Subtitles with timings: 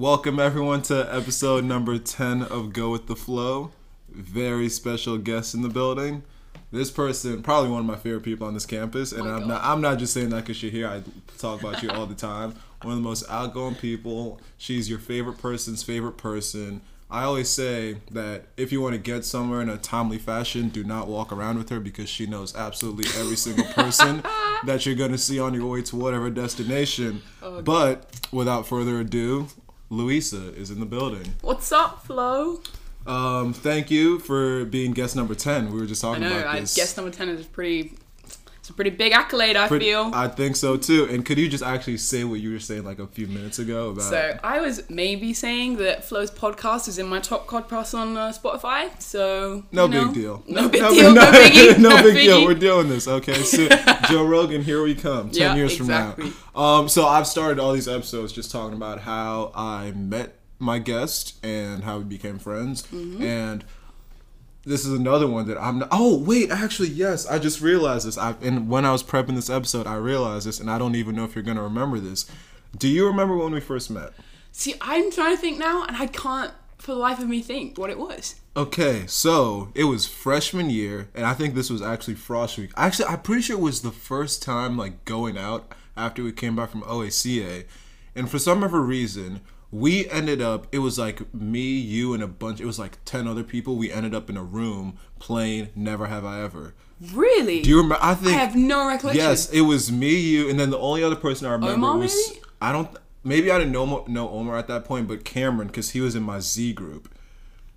[0.00, 3.70] Welcome everyone to episode number 10 of Go With The Flow.
[4.08, 6.22] Very special guest in the building.
[6.72, 9.48] This person, probably one of my favorite people on this campus, and My I'm God.
[9.48, 10.88] not I'm not just saying that because you're here.
[10.88, 11.02] I
[11.36, 12.54] talk about you all the time.
[12.80, 14.40] One of the most outgoing people.
[14.56, 16.80] She's your favorite person's favorite person.
[17.10, 20.84] I always say that if you want to get somewhere in a timely fashion, do
[20.84, 24.22] not walk around with her because she knows absolutely every single person
[24.64, 27.20] that you're going to see on your way to whatever destination.
[27.42, 29.48] Oh, but without further ado,
[29.90, 31.34] Luisa is in the building.
[31.42, 32.60] What's up, Flo?
[33.06, 35.72] Um, thank you for being guest number 10.
[35.72, 36.38] We were just I talking know.
[36.38, 36.76] about I this.
[36.76, 37.94] guess number ten is pretty.
[38.70, 39.56] It's a pretty big accolade.
[39.56, 40.10] I Pretty- feel.
[40.14, 41.08] I think so too.
[41.10, 43.90] And could you just actually say what you were saying like a few minutes ago
[43.90, 48.16] about so I was maybe saying that Flo's podcast is in my top podcast on
[48.16, 48.90] uh, Spotify.
[49.02, 50.44] So No you know, big deal.
[50.46, 51.12] No big deal.
[51.14, 51.78] No, no- biggie.
[51.78, 52.44] no no big deal.
[52.44, 53.34] We're doing this, okay?
[53.42, 53.68] So,
[54.08, 55.30] Joe Rogan, here we come.
[55.30, 56.30] Ten Yeah, years exactly.
[56.30, 56.60] from now.
[56.62, 61.44] Um, so I've started all these episodes just talking about how I met my guest
[61.44, 62.82] and how we became friends.
[62.84, 63.22] Mm-hmm.
[63.22, 63.64] And
[64.70, 65.88] this is another one that I'm not.
[65.90, 68.16] Oh wait, actually yes, I just realized this.
[68.16, 71.16] I and when I was prepping this episode, I realized this, and I don't even
[71.16, 72.30] know if you're gonna remember this.
[72.76, 74.12] Do you remember when we first met?
[74.52, 77.78] See, I'm trying to think now, and I can't for the life of me think
[77.78, 78.36] what it was.
[78.56, 82.70] Okay, so it was freshman year, and I think this was actually Frosh Week.
[82.76, 86.56] Actually, I'm pretty sure it was the first time like going out after we came
[86.56, 87.64] back from OACA,
[88.14, 89.40] and for some other reason,
[89.70, 90.66] we ended up.
[90.72, 92.60] It was like me, you, and a bunch.
[92.60, 93.76] It was like ten other people.
[93.76, 96.74] We ended up in a room playing Never Have I Ever.
[97.12, 97.62] Really?
[97.62, 97.98] Do you remember?
[98.00, 99.24] I think I have no recollection.
[99.24, 102.14] Yes, it was me, you, and then the only other person I remember Omar, was
[102.28, 102.40] maybe?
[102.60, 102.90] I don't.
[103.22, 106.22] Maybe I didn't know know Omar at that point, but Cameron because he was in
[106.22, 107.12] my Z group.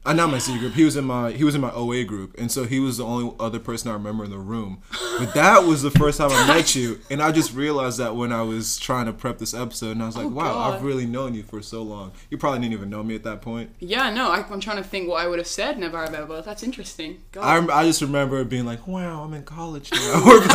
[0.06, 0.74] Uh, not my Z group.
[0.74, 3.06] He was in my he was in my OA group, and so he was the
[3.06, 4.82] only other person I remember in the room.
[5.18, 8.34] But that was the first time I met you, and I just realized that when
[8.34, 10.74] I was trying to prep this episode, and I was like, Oh, "Wow, God.
[10.74, 13.42] I've really known you for so long." You probably didn't even know me at that
[13.42, 13.70] point.
[13.80, 14.30] Yeah, no.
[14.30, 15.80] I, I'm trying to think what I would have said.
[15.80, 16.42] Never have ever.
[16.42, 17.22] That's interesting.
[17.40, 20.00] I, rem- I just remember being like, wow, I'm in college now.
[20.26, 20.50] Never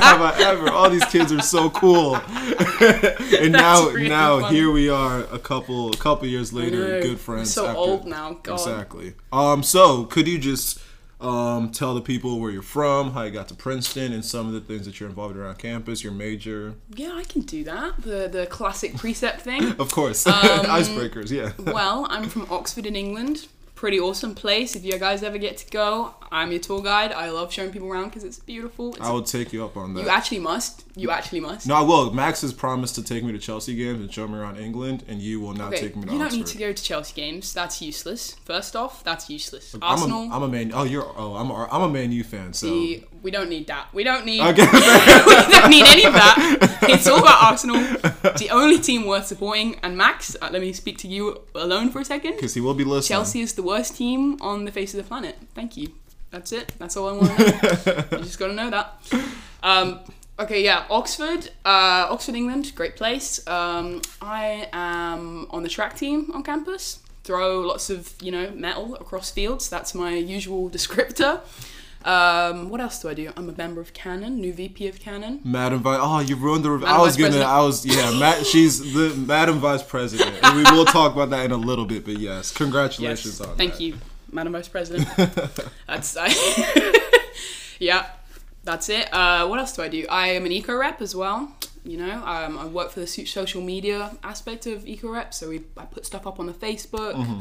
[0.00, 0.70] Have I Ever.
[0.70, 2.16] All these kids are so cool.
[2.80, 4.56] and now, really now funny.
[4.56, 7.52] here we are, a couple, a couple years later, good friends.
[7.52, 8.34] So after- old now.
[8.42, 8.63] God.
[8.70, 9.14] Exactly.
[9.32, 9.62] Um.
[9.62, 10.80] So, could you just
[11.20, 14.52] um tell the people where you're from, how you got to Princeton, and some of
[14.52, 18.02] the things that you're involved around campus, your major, Yeah, I can do that.
[18.02, 19.62] The the classic precept thing.
[19.78, 21.30] of course, Um, icebreakers.
[21.30, 21.52] Yeah.
[21.72, 23.46] well, I'm from Oxford in England.
[23.74, 24.76] Pretty awesome place.
[24.76, 27.12] If you guys ever get to go, I'm your tour guide.
[27.12, 28.94] I love showing people around because it's beautiful.
[28.94, 30.02] It's, I will take you up on that.
[30.02, 30.83] you actually must.
[30.96, 31.66] You actually must.
[31.66, 32.12] no, I will.
[32.12, 35.20] Max has promised to take me to Chelsea games and show me around England, and
[35.20, 36.36] you will not Okay, take me to you don't Oxford.
[36.38, 37.52] need to go to Chelsea games.
[37.52, 38.34] That's useless.
[38.44, 39.74] First off, that's useless.
[39.74, 40.30] I'm Arsenal.
[40.30, 40.70] a, I'm a man.
[40.72, 41.12] Oh, you're.
[41.16, 41.50] Oh, I'm.
[41.50, 42.52] A, I'm a Man U fan.
[42.52, 42.68] So.
[43.22, 43.88] we don't need that.
[43.92, 44.40] We don't need.
[44.40, 44.66] Okay.
[44.72, 46.78] we don't need any of that.
[46.82, 47.76] It's all about Arsenal.
[48.24, 49.76] It's the only team worth supporting.
[49.82, 52.36] And Max, uh, let me speak to you alone for a second.
[52.36, 53.16] Because he will be listening.
[53.16, 55.36] Chelsea is the worst team on the face of the planet.
[55.54, 55.88] Thank you.
[56.30, 56.72] That's it.
[56.78, 58.04] That's all I want to know.
[58.18, 59.00] you just got to know that.
[59.62, 60.00] Um,
[60.38, 63.46] okay, yeah, Oxford, uh, Oxford, England, great place.
[63.46, 67.00] Um, I am on the track team on campus.
[67.24, 69.68] Throw lots of you know metal across fields.
[69.70, 71.40] That's my usual descriptor.
[72.04, 73.32] Um, what else do I do?
[73.34, 75.40] I'm a member of Cannon, new VP of Cannon.
[75.42, 76.00] Madam Vice.
[76.02, 76.86] Oh, you ruined the.
[76.86, 77.38] I was gonna.
[77.40, 77.86] I was.
[77.86, 78.10] Yeah.
[78.18, 78.44] Matt.
[78.44, 82.04] She's the Madam Vice President, and we will talk about that in a little bit.
[82.04, 83.80] But yes, congratulations Yes, on thank that.
[83.80, 83.96] you,
[84.30, 85.08] Madam Vice President.
[85.86, 86.28] that's I,
[87.78, 88.04] yeah,
[88.64, 89.12] that's it.
[89.12, 90.06] Uh, what else do I do?
[90.10, 91.52] I am an eco rep as well.
[91.84, 95.62] You know, um, I work for the social media aspect of eco rep, so we
[95.76, 97.40] I put stuff up on the Facebook, Mm-hmm.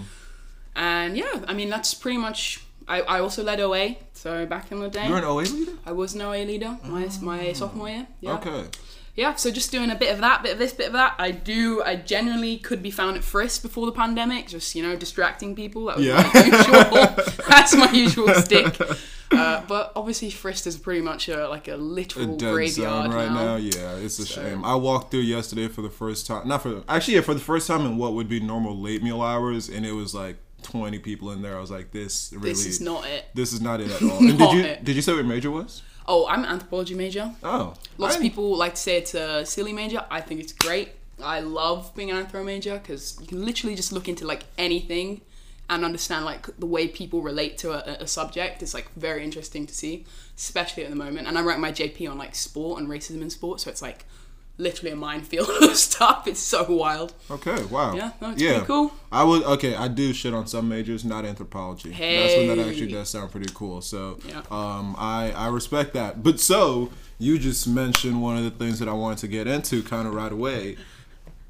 [0.76, 2.60] and yeah, I mean that's pretty much.
[2.86, 5.72] I, I also led OA, so back in the day, You're an OA leader.
[5.86, 8.08] I was an OA leader my my sophomore year.
[8.20, 8.34] Yeah.
[8.34, 8.66] Okay.
[9.16, 11.13] Yeah, so just doing a bit of that, bit of this, bit of that.
[11.19, 11.83] I do.
[11.83, 15.86] I generally could be found at Frist before the pandemic, just you know, distracting people.
[15.86, 16.31] That was Yeah.
[16.33, 17.25] my usual.
[17.48, 18.75] that's my usual stick.
[19.31, 23.27] Uh, but obviously, Frist is pretty much a, like a A literal dead graveyard right
[23.30, 23.45] now.
[23.45, 23.56] now.
[23.57, 24.65] Yeah, it's a So- shame.
[24.65, 26.48] I walked through yesterday for the first time.
[26.48, 29.21] Not for actually, yeah, for the first time in what would be normal late meal
[29.21, 31.57] hours, and it was like 20 people in there.
[31.57, 32.50] I was like, this really.
[32.50, 33.25] This is not it.
[33.33, 34.18] This is not it at all.
[34.18, 34.83] And did you it.
[34.83, 35.81] did you say what your major was?
[36.07, 37.31] Oh, I'm an anthropology major.
[37.44, 40.04] Oh, Lots I- of people like to say it's a silly major.
[40.10, 40.89] I think it's great.
[41.24, 45.21] I love being an anthro major because you can literally just look into like anything
[45.69, 48.62] and understand like the way people relate to a, a subject.
[48.62, 50.06] It's like very interesting to see,
[50.36, 51.27] especially at the moment.
[51.27, 54.06] And I write my JP on like sport and racism in sport, so it's like
[54.58, 56.28] literally a minefield of stuff.
[56.28, 57.14] It's so wild.
[57.30, 57.96] Okay, wow.
[57.96, 58.92] Yeah, no, pretty cool.
[59.12, 59.76] I would okay.
[59.76, 61.90] I do shit on some majors, not anthropology.
[61.92, 63.82] That's when that actually does sound pretty cool.
[63.82, 64.42] So, Yeah.
[64.52, 66.24] um, I I respect that.
[66.24, 69.82] But so you just mentioned one of the things that I wanted to get into
[69.84, 70.78] kind of right away.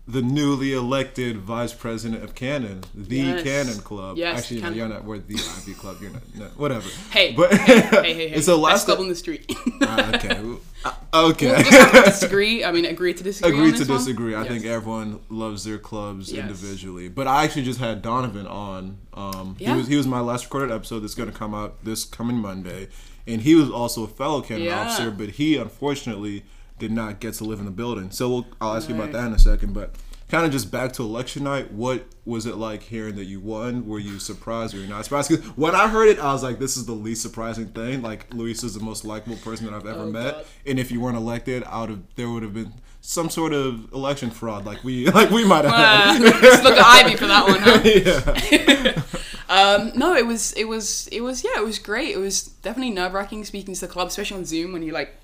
[0.05, 3.43] The newly elected vice president of Cannon, the Yes.
[3.43, 4.17] Cannon Club.
[4.17, 4.77] Yes, Actually, no, Cannon.
[4.77, 5.05] you're not.
[5.05, 5.97] We're the Ivy Club.
[6.01, 6.21] You're not.
[6.35, 6.89] No, whatever.
[7.11, 8.33] Hey, but hey, hey, hey.
[8.33, 9.49] And so Best last club on the street.
[9.81, 10.41] Ah, okay.
[10.85, 11.47] Uh, okay.
[11.53, 12.61] we'll just have to disagree.
[12.65, 13.53] I mean, agree to disagree.
[13.57, 13.97] Agree to this one?
[13.99, 14.35] disagree.
[14.35, 14.51] I Yes.
[14.51, 16.41] think everyone loves their clubs Yes.
[16.41, 17.07] individually.
[17.07, 18.97] But I actually just had Donovan on.
[19.13, 19.71] Um, Yeah.
[19.71, 22.35] He was he was my last recorded episode that's going to come out this coming
[22.35, 22.89] Monday,
[23.25, 24.81] and he was also a fellow Cannon Yeah.
[24.81, 26.43] officer, but he unfortunately
[26.83, 28.11] did not get to live in the building.
[28.11, 29.73] So we'll, I'll ask you about that in a second.
[29.73, 29.95] But
[30.29, 31.71] kind of just back to election night.
[31.71, 33.87] What was it like hearing that you won?
[33.87, 35.29] Were you surprised or you're not surprised?
[35.29, 38.01] Because when I heard it, I was like, this is the least surprising thing.
[38.01, 40.45] Like Luis is the most likable person that I've ever Oh, met, God.
[40.67, 43.91] and if you weren't elected, I would have there would have been some sort of
[43.93, 45.73] election fraud, like we like we might have.
[45.73, 46.23] Uh,
[46.63, 47.59] look at Ivy for that one.
[47.61, 47.81] Huh?
[48.95, 49.01] yeah.
[49.49, 52.09] Um, no, it was it was it was yeah, it was great.
[52.15, 55.15] It was definitely nerve wracking speaking to the club, especially on Zoom when you like.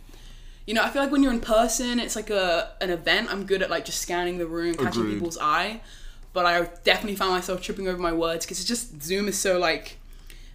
[0.69, 3.31] You know, I feel like when you're in person, it's like a an event.
[3.31, 5.13] I'm good at like just scanning the room, catching Agreed.
[5.15, 5.81] people's eye,
[6.31, 9.57] but I definitely found myself tripping over my words because it's just Zoom is so
[9.57, 9.97] like,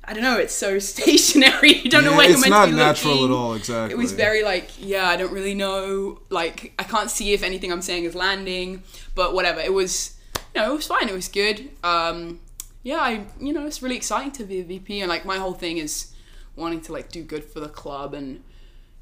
[0.05, 1.79] I don't know, it's so stationary.
[1.79, 3.35] You don't know Yeah, where you're it's meant not to be natural looking.
[3.35, 3.55] at all.
[3.55, 3.93] Exactly.
[3.93, 6.21] It was very like, yeah, I don't really know.
[6.31, 8.85] Like, I can't see if anything I'm saying is landing,
[9.17, 9.59] but whatever.
[9.59, 10.17] It was,
[10.55, 11.09] you know, it was fine.
[11.09, 11.71] It was good.
[11.83, 12.39] Um,
[12.85, 15.55] yeah, I, you know, it's really exciting to be a VP, and like my whole
[15.55, 16.13] thing is
[16.55, 18.45] wanting to like do good for the club, and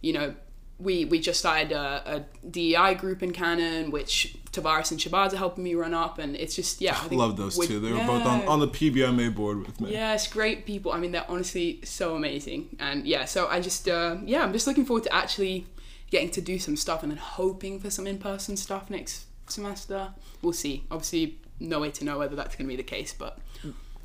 [0.00, 0.35] you know,
[0.82, 5.37] we we just started a, a DEI group in Cannon, which Tavares and Shabazz are
[5.37, 7.81] helping me run up, and it's just yeah, I think Love those two.
[7.81, 9.93] They were both on, on the PBMA board with me.
[9.93, 10.93] Yes, great people.
[10.93, 12.76] I mean, they're honestly so amazing.
[12.79, 15.67] And yeah, so I just, uh, yeah, I'm just looking forward to actually
[16.11, 20.11] getting to do some stuff and then hoping for some in person stuff next semester.
[20.43, 20.85] We'll see.
[20.90, 23.38] Obviously, no way to know whether that's going to be the case, but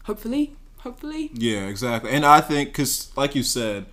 [0.03, 1.31] hopefully, hopefully.
[1.33, 2.11] Yeah, exactly.
[2.11, 3.87] And I think because, like you said,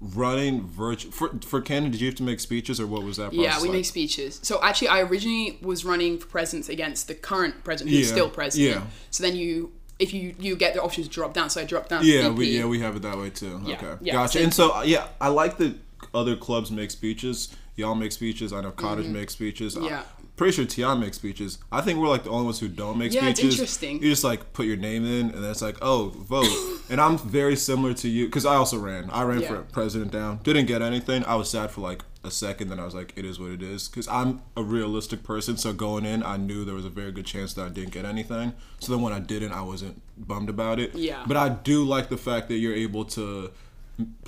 [0.00, 3.32] running virtual for for Cannon, did you have to make speeches or what was that?
[3.32, 3.76] Process Yeah, we like?
[3.78, 4.40] make speeches.
[4.42, 8.30] So actually, I originally was running for president against the current president, who's Yeah, still
[8.30, 8.80] president.
[8.84, 8.90] yeah.
[9.10, 11.90] So then you, if you you get the options to drop down, so I dropped
[11.90, 12.04] down.
[12.04, 13.60] Yeah, we yeah we have it that way too.
[13.64, 14.42] Yeah, okay, yeah, gotcha.
[14.42, 15.76] And so yeah, I like the
[16.14, 17.54] other clubs make speeches.
[17.76, 18.52] Y'all make speeches.
[18.52, 19.74] I know Cottage makes speeches.
[19.74, 19.84] Mm-hmm.
[19.86, 20.02] Yeah.
[20.40, 21.58] Pretty sure TI makes speeches.
[21.70, 23.58] I think we're like the only ones who don't make Yeah, it's speeches.
[23.58, 24.02] interesting.
[24.02, 26.48] You just like put your name in, and then it's like, oh, vote.
[26.88, 29.10] and I'm very similar to you because I also ran.
[29.10, 29.48] I ran Yeah.
[29.48, 30.40] for president down.
[30.42, 31.26] Didn't get anything.
[31.26, 32.68] I was sad for like a second.
[32.70, 33.86] Then I was like, it is what it is.
[33.88, 35.58] Because I'm a realistic person.
[35.58, 38.06] So going in, I knew there was a very good chance that I didn't get
[38.06, 38.54] anything.
[38.78, 40.94] So then when I didn't, I wasn't bummed about it.
[40.94, 41.22] Yeah.
[41.26, 43.50] But I do like the fact that you're able to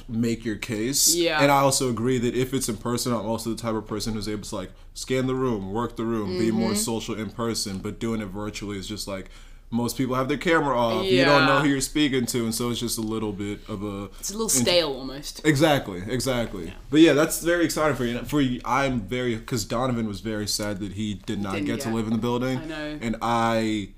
[0.09, 1.15] make your case.
[1.15, 1.41] Yeah.
[1.41, 4.15] And I also agree that if it's in person, I'm also the type of person
[4.15, 6.57] who's able to like scan the room, work the room, be Mm-hmm.
[6.59, 7.79] more social in person.
[7.79, 9.31] But doing it virtually is just like
[9.75, 11.07] most people have their camera off.
[11.07, 13.83] You don't know who you're speaking to, and so it's just a little bit of
[13.83, 14.11] a.
[14.21, 15.41] It's a little stale almost.
[15.47, 16.75] Exactly, exactly.
[16.91, 18.19] But yeah, that's very exciting for you.
[18.19, 21.81] For you, I'm very because Donovan was very sad that he did not Didn't get
[21.83, 22.59] to live in the building.
[22.59, 22.99] I know.
[23.01, 23.89] and I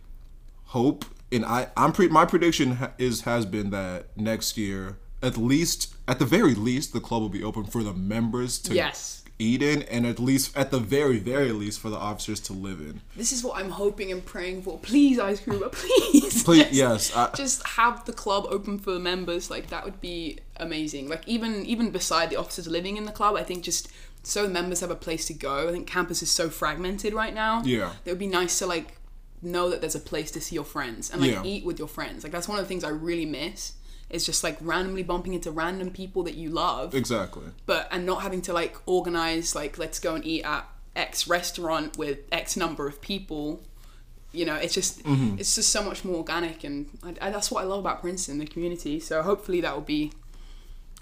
[0.66, 2.06] hope, and I, I'm pre.
[2.08, 6.92] My prediction ha- is has been that next year, at least, at the very least,
[6.92, 9.22] the club will be open for the members to Yes.
[9.38, 12.78] eat in, and at least, at the very, very least, for the officers to live
[12.80, 13.00] in.
[13.16, 14.78] This is what I'm hoping and praying for.
[14.78, 16.44] Please, Eisgruber, please.
[16.44, 19.50] Please, Just- yes, I, Just have the club open for the members.
[19.50, 21.08] Like that would be amazing.
[21.08, 23.88] Like even even beside the officers living in the club, I think just
[24.22, 25.68] so the members have a place to go.
[25.68, 27.62] I think campus is so fragmented right now.
[27.64, 27.92] Yeah.
[28.04, 28.96] It would be nice to like
[29.42, 31.44] know that there's a place to see your friends and like Yeah.
[31.44, 32.22] eat with your friends.
[32.24, 33.72] Like that's one of the things I really miss.
[34.10, 37.46] Is just like randomly bumping into random people that you love exactly.
[37.66, 41.98] but and not having to like organize like let's go and eat at X restaurant
[41.98, 43.62] with X number of people.
[44.32, 45.38] You know, it's just Mm-hmm.
[45.38, 48.38] it's just so much more organic, and I, I, that's what I love about Princeton,
[48.38, 49.00] the community.
[49.00, 50.12] So hopefully that will be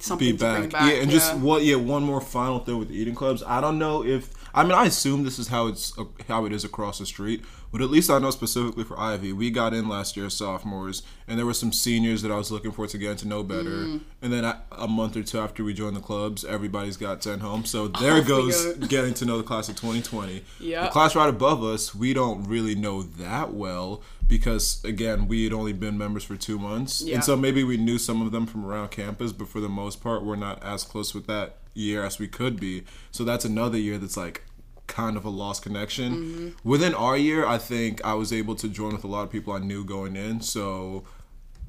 [0.03, 0.71] something be back.
[0.71, 0.91] back.
[0.91, 1.63] Yeah, and just what?
[1.63, 3.43] Yeah, one more final thing with the eating clubs.
[3.47, 6.53] I don't know if I mean I assume this is how it's uh, how it
[6.53, 9.89] is across the street, but at least I know specifically for Ivy, we got in
[9.89, 12.99] last year as sophomores, and there were some seniors that I was looking for to
[12.99, 13.71] get to know better.
[13.71, 14.01] Mm.
[14.21, 17.41] And then a, a month or two after we joined the clubs, everybody's got sent
[17.41, 17.65] home.
[17.65, 18.87] So there we goes go.
[18.87, 20.45] getting to know the class of 2020.
[20.61, 20.85] Yeah.
[20.85, 24.03] The class right above us, we don't really know that well
[24.37, 27.17] because again, we had only been members for two months, Yeah.
[27.17, 30.03] and so maybe we knew some of them from around campus, but for the most
[30.03, 32.85] part, we're not as close with that year as we could be.
[33.11, 34.43] So that's another year that's like
[34.87, 36.13] kind of a lost connection.
[36.15, 36.49] Mm-hmm.
[36.69, 39.53] Within our year, I think I was able to join with a lot of people
[39.53, 41.05] I knew going in, so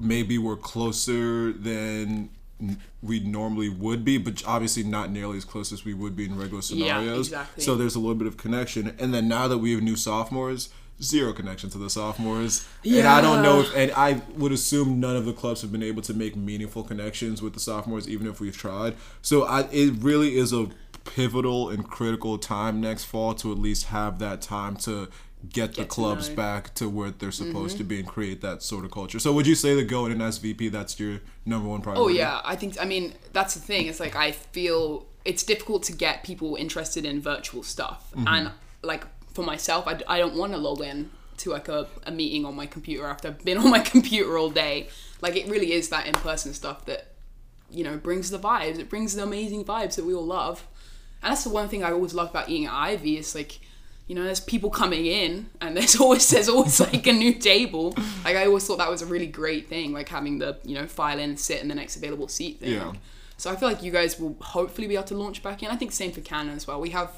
[0.00, 2.30] maybe we're closer than
[3.02, 6.34] we normally would be, but obviously not nearly as close as we would be in
[6.38, 7.26] regular Yeah, scenarios.
[7.28, 7.62] exactly.
[7.62, 10.70] So there's a little bit of connection, and then now that we have new sophomores,
[11.02, 15.16] zero connection to the sophomores, and I don't know if, and I would assume none
[15.16, 18.40] of the clubs have been able to make meaningful connections with the sophomores, even if
[18.40, 18.94] we've tried.
[19.22, 20.68] So I, it really is a
[21.04, 25.08] pivotal and critical time next fall to at least have that time to
[25.50, 26.36] get the Get to clubs know.
[26.36, 27.78] back to where they're supposed Mm-hmm.
[27.78, 29.18] to be and create that sort of culture.
[29.18, 32.02] So would you say that going in as VP, that's your number one priority?
[32.02, 32.80] Oh yeah, I think.
[32.80, 33.86] I mean, that's the thing.
[33.86, 38.28] It's like I feel it's difficult to get people interested in virtual stuff, Mm-hmm.
[38.28, 38.50] and
[38.82, 39.04] like
[39.34, 42.54] for myself, I, I don't want to log in to like a, a meeting on
[42.54, 44.88] my computer after I've been on my computer all day.
[45.20, 47.08] Like it really is that in person stuff that
[47.70, 48.78] you know brings the vibes.
[48.78, 50.66] It brings the amazing vibes that we all love,
[51.22, 53.18] and that's the one thing I always love about eating at Ivy.
[53.18, 53.60] Is like.
[54.06, 57.94] You know, there's people coming in, and there's always there's always like a new table.
[58.22, 60.86] Like I always thought that was a really great thing, like having the you know
[60.86, 62.72] file in, sit in the next available seat thing.
[62.72, 62.92] Yeah.
[63.38, 65.70] So I feel like you guys will hopefully be able to launch back in.
[65.70, 66.82] I think same for Cannon as well.
[66.82, 67.16] We have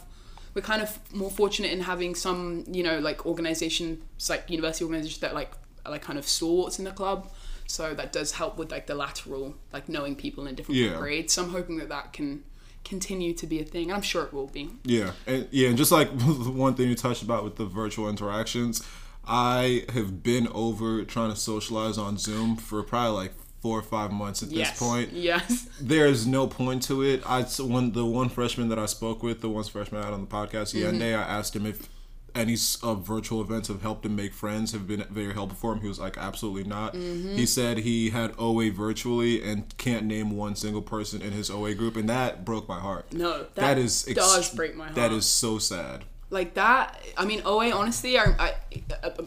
[0.57, 5.21] we're kind of more fortunate in having some you know like organizations like university organizations
[5.21, 5.53] that like
[5.85, 7.31] are like kind of stalwarts in the club.
[7.69, 10.97] So that does help with like the lateral like knowing people in different Yeah.
[10.97, 11.35] grades.
[11.35, 12.43] So I'm hoping that that can
[12.85, 13.93] continue to be a thing.
[13.93, 14.71] I'm sure it will be.
[14.85, 16.09] Yeah, and yeah, and just like
[16.65, 18.83] one thing you touched about with the virtual interactions,
[19.27, 23.33] I have been over trying to socialize on Zoom for probably like
[23.67, 24.71] four or five months at yes.
[24.71, 25.13] this point.
[25.13, 25.69] Yes.
[25.81, 27.21] There's no point to it.
[27.27, 30.27] I when the one freshman that I spoke with, the one freshman out on the
[30.29, 31.01] podcast, Mm-hmm.
[31.03, 31.89] Yende, I asked him if
[32.35, 35.81] any uh, virtual events have helped him make friends, have been very helpful for him.
[35.81, 36.95] He was like, absolutely not.
[36.95, 37.35] Mm-hmm.
[37.35, 41.75] He said he had OA virtually and can't name one single person in his OA
[41.75, 43.13] group, and that broke my heart.
[43.13, 44.97] No, that, that is ex- does break my heart.
[44.97, 46.05] That is so sad.
[46.29, 48.55] like that i mean oa honestly I, I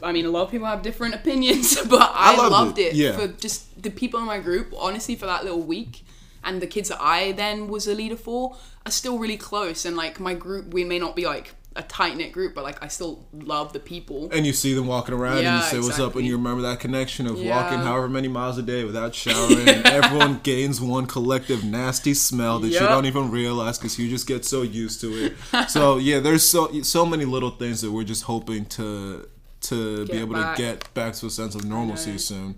[0.03, 2.91] i mean a lot of people have different opinions but i, I loved loved, it,
[2.91, 3.17] it, yeah.
[3.17, 6.03] for just the people in my group honestly for that little week
[6.43, 8.55] and the kids that i then was a leader for
[8.86, 12.17] are still really close and like my group we may not be like a tight
[12.17, 15.33] knit group but like i still love the people And you see them walking around
[15.38, 17.55] and you Yeah, say what's up and you remember that connection of Yeah.
[17.55, 22.59] walking however many miles a day without showering and everyone gains one collective nasty smell
[22.59, 25.69] that you don't even realize because you just get so used to it.
[25.69, 29.29] so yeah, there's so so many little things that we're just hoping to
[29.62, 30.55] to be able back.
[30.55, 32.55] to get back to a sense of normalcy soon.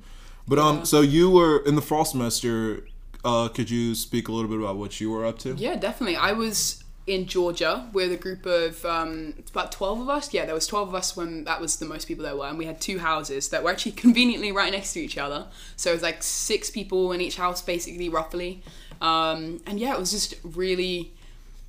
[0.47, 2.85] But um, so you were in the fall semester.
[3.23, 5.53] Uh, could you speak a little bit about what you were up to?
[5.53, 6.15] Yeah, definitely.
[6.15, 10.33] I was in Georgia with a group of um, about twelve of us.
[10.33, 12.57] Yeah, there was twelve of us when that was the most people there were, and
[12.57, 15.47] we had two houses that were actually conveniently right next to each other.
[15.75, 18.63] So it was like six people in each house, basically, roughly.
[19.01, 21.11] Um, and yeah, it was just really.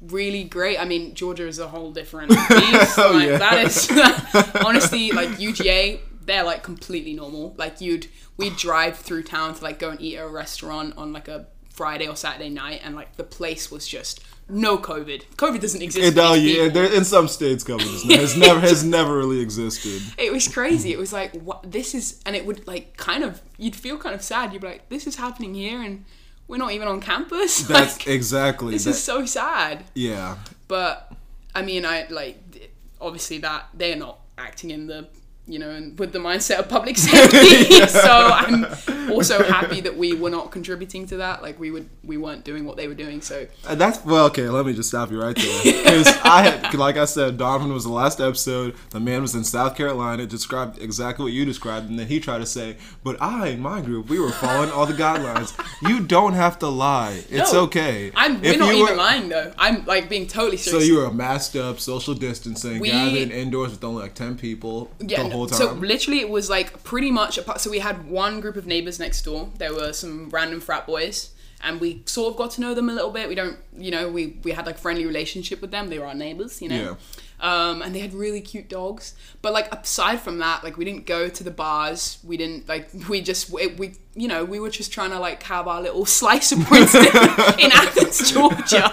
[0.00, 0.80] Really great.
[0.80, 2.98] I mean, Georgia is a whole different beast.
[2.98, 3.38] Oh, like, yeah.
[3.38, 3.88] That is
[4.66, 6.00] honestly like UGA.
[6.24, 7.54] They're like completely normal.
[7.56, 11.12] Like you'd we'd drive through town to like go and eat at a restaurant on
[11.12, 15.24] like a Friday or Saturday night, and like the place was just no COVID.
[15.36, 16.06] COVID doesn't exist.
[16.06, 20.02] And, oh yeah, there in some states, government has never has never really existed.
[20.18, 20.92] it was crazy.
[20.92, 24.14] It was like what this is, and it would like kind of you'd feel kind
[24.14, 24.52] of sad.
[24.52, 26.04] You'd be like, this is happening here, and
[26.48, 27.62] we're not even on campus.
[27.68, 28.72] That's like, exactly.
[28.72, 29.84] this that- is so sad.
[29.94, 30.36] yeah.
[30.68, 31.12] But
[31.54, 35.08] I mean, I like obviously that they're not acting in the
[35.46, 37.86] you know and with the mindset of public safety.
[37.88, 38.64] so I'm
[39.10, 41.42] also happy that we were not contributing to that.
[41.42, 43.20] Like we would we weren't doing what they were doing.
[43.20, 44.48] So Uh, That's well, okay.
[44.48, 47.84] Let me just stop you right there because I had, like I said, Donovan was
[47.84, 48.76] the last episode.
[48.90, 52.38] The man was in South Carolina, described exactly what you described, and then he tried
[52.38, 55.52] to say, "But I, in my group, we were following all the guidelines."
[55.88, 57.24] You don't have to lie.
[57.28, 57.62] It's No.
[57.62, 58.12] okay.
[58.14, 59.52] I'm we're If not you even were- lying though.
[59.58, 60.84] I'm like being totally serious.
[60.86, 64.90] So you were masked up, social distancing, We- gathered indoors with only like ten people
[65.00, 65.58] Yeah, whole time.
[65.58, 67.60] so literally it was like pretty much apart.
[67.60, 69.50] So we had one group of neighbors next door.
[69.58, 71.30] There were some random frat boys,
[71.62, 73.28] and we sort of got to know them a little bit.
[73.28, 75.90] We don't, you know, we we had like friendly relationship with them.
[75.90, 76.96] They were our neighbors, you know.
[77.42, 79.14] Um, and they had really cute dogs.
[79.42, 82.18] But like aside from that, like we didn't go to the bars.
[82.22, 85.42] We didn't like we just we, we you know we were just trying to like
[85.42, 87.04] have our little slice of Princeton
[87.58, 88.88] in Athens, Georgia.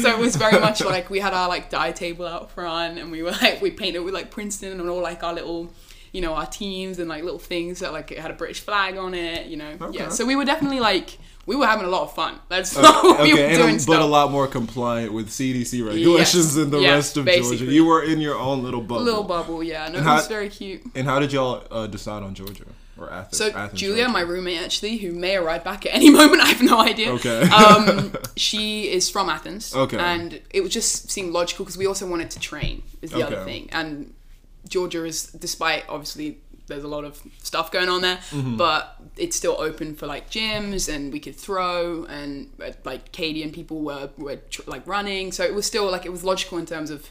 [0.00, 3.12] So it was very much like we had our like dye table out front, and
[3.12, 5.70] we were like we painted with like Princeton and all like our little,
[6.12, 8.96] you know, our teams and like little things that like it had a British flag
[8.96, 9.76] on it, you know.
[9.78, 9.98] Okay.
[9.98, 10.08] Yeah.
[10.08, 12.38] So we were definitely like we were having a lot of fun.
[12.50, 13.96] That's not what we were okay, doing and, stuff.
[13.96, 17.64] but a lot more compliant with CDC regulations than the Yes, rest of Georgia.
[17.64, 19.02] You were in your own little bubble.
[19.02, 19.88] little bubble, yeah.
[19.88, 20.82] No, it how- very cute.
[20.94, 22.66] And how did y'all uh, decide on Georgia
[22.98, 23.38] or Athens?
[23.38, 24.12] So Athens, Julia, Georgia?
[24.12, 27.12] my roommate, actually, who may arrive back at any moment, I have no idea.
[27.12, 27.40] Okay.
[27.48, 29.74] um, she is from Athens.
[29.74, 29.96] Okay.
[29.98, 32.82] And it just seemed logical because we also wanted to train.
[33.00, 34.12] Is the other thing, and
[34.68, 38.56] Georgia is, despite obviously there's a lot of stuff going on there, Mm-hmm.
[38.56, 43.42] but it's still open for like gyms and we could throw and uh, like Katie
[43.42, 46.58] and people were were tr- like running, so it was still like it was logical
[46.58, 47.10] in terms of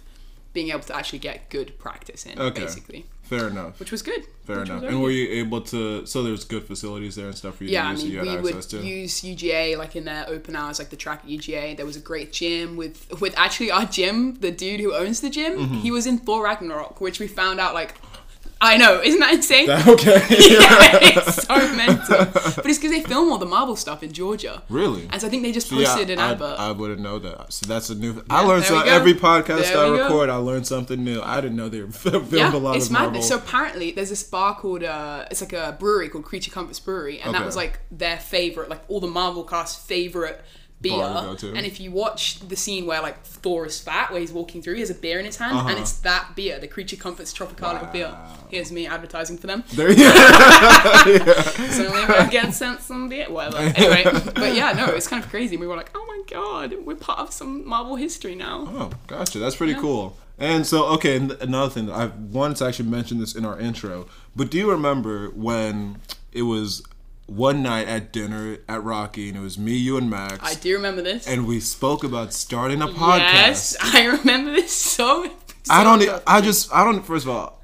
[0.53, 2.61] being able to actually get good practice in, Okay.
[2.61, 3.79] basically, Fair enough.
[3.79, 4.23] which was good.
[4.45, 4.81] Fair enough.
[4.81, 6.03] And were you able to?
[6.07, 7.99] So there's good facilities there and stuff for you Yeah, to I use.
[7.99, 8.87] so mean, you had we access would to.
[8.87, 11.77] use UGA like in their open hours, like the track at UGA.
[11.77, 14.35] There was a great gym with with actually our gym.
[14.39, 15.75] The dude who owns the gym, Mm-hmm.
[15.85, 17.95] he was in Thor Ragnarok, which we found out like.
[18.59, 19.69] I know, isn't that insane?
[19.87, 20.13] okay.
[20.29, 22.25] yeah, it's so mental.
[22.25, 24.63] But it's because they film all the Marvel stuff in Georgia.
[24.69, 25.07] Really?
[25.11, 26.59] And so I think they just Yeah, posted an I, advert.
[26.59, 27.53] I wouldn't know that.
[27.53, 28.23] So that's a new.
[28.29, 30.03] I learned so every podcast There I we go.
[30.03, 30.29] record.
[30.29, 31.21] I learned something new.
[31.21, 33.21] I didn't know they were filmed yeah, a lot it's of Marvel.
[33.21, 37.19] So apparently, there's this bar called uh, it's like a brewery called Creature Comforts Brewery,
[37.19, 40.41] and that was like their favorite, like all the Marvel cast favorite
[40.81, 40.91] beer.
[40.97, 41.35] Go.
[41.55, 44.75] And if you watch the scene where like Thor is fat, where he's walking through,
[44.75, 45.79] he has a beer in his hand, and Uh-huh.
[45.81, 48.15] it's that beer, the Creature Comforts Tropicalia beer.
[48.49, 49.63] Here's me advertising for them.
[49.73, 50.13] there, yeah.
[51.71, 53.57] So maybe I get sent some beer, whatever.
[53.77, 54.03] Anyway,
[54.35, 55.57] but yeah, no, it's kind of crazy.
[55.57, 58.65] We were like, oh my god, we're part of some Marvel history now.
[58.69, 59.39] Oh, gotcha.
[59.39, 60.17] That's pretty cool.
[60.39, 63.59] And so, okay, and another thing that I wanted to actually mention this in our
[63.59, 65.99] intro, but do you remember when
[66.31, 66.83] it was
[67.27, 70.73] one night at dinner at Rocky, and it was me, you, and Max, I do
[70.73, 71.27] remember this.
[71.27, 73.19] and we spoke about starting a podcast.
[73.19, 75.25] Yes, I remember this so.
[75.63, 76.23] so I don't.
[76.25, 76.73] I just.
[76.73, 77.05] I don't.
[77.05, 77.61] First of all,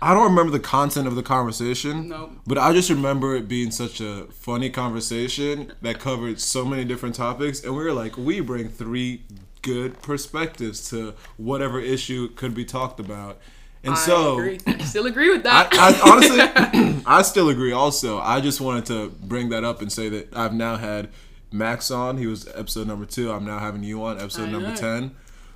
[0.00, 2.08] I don't remember the content of the conversation.
[2.08, 2.30] No.
[2.46, 7.14] But I just remember it being such a funny conversation that covered so many different
[7.14, 9.22] topics, and we were like, we bring three
[9.62, 13.38] good perspectives to whatever issue could be talked about,
[13.84, 14.38] and I so.
[14.38, 14.58] agree.
[14.66, 15.74] I still agree with I, that.
[15.74, 17.72] I honestly, I still agree.
[17.72, 21.08] Also, I just wanted to bring that up and say that I've now had
[21.52, 22.18] Max on.
[22.18, 23.30] He was episode number two.
[23.32, 24.76] I'm now having you on episode I number know.
[24.76, 25.14] ten.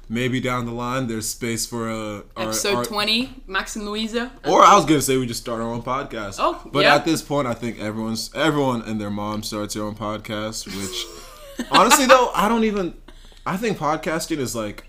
[0.09, 4.31] Maybe down the line, there's space for a our- Episode our- 20, Max and Luisa.
[4.45, 6.37] Or I was gonna say we just start our own podcast.
[6.39, 6.97] Oh, but yeah.
[6.97, 10.67] at this point, I think everyone's everyone and their mom starts their own podcast.
[10.67, 12.95] Which, honestly, though, I don't even.
[13.47, 14.85] I think podcasting is like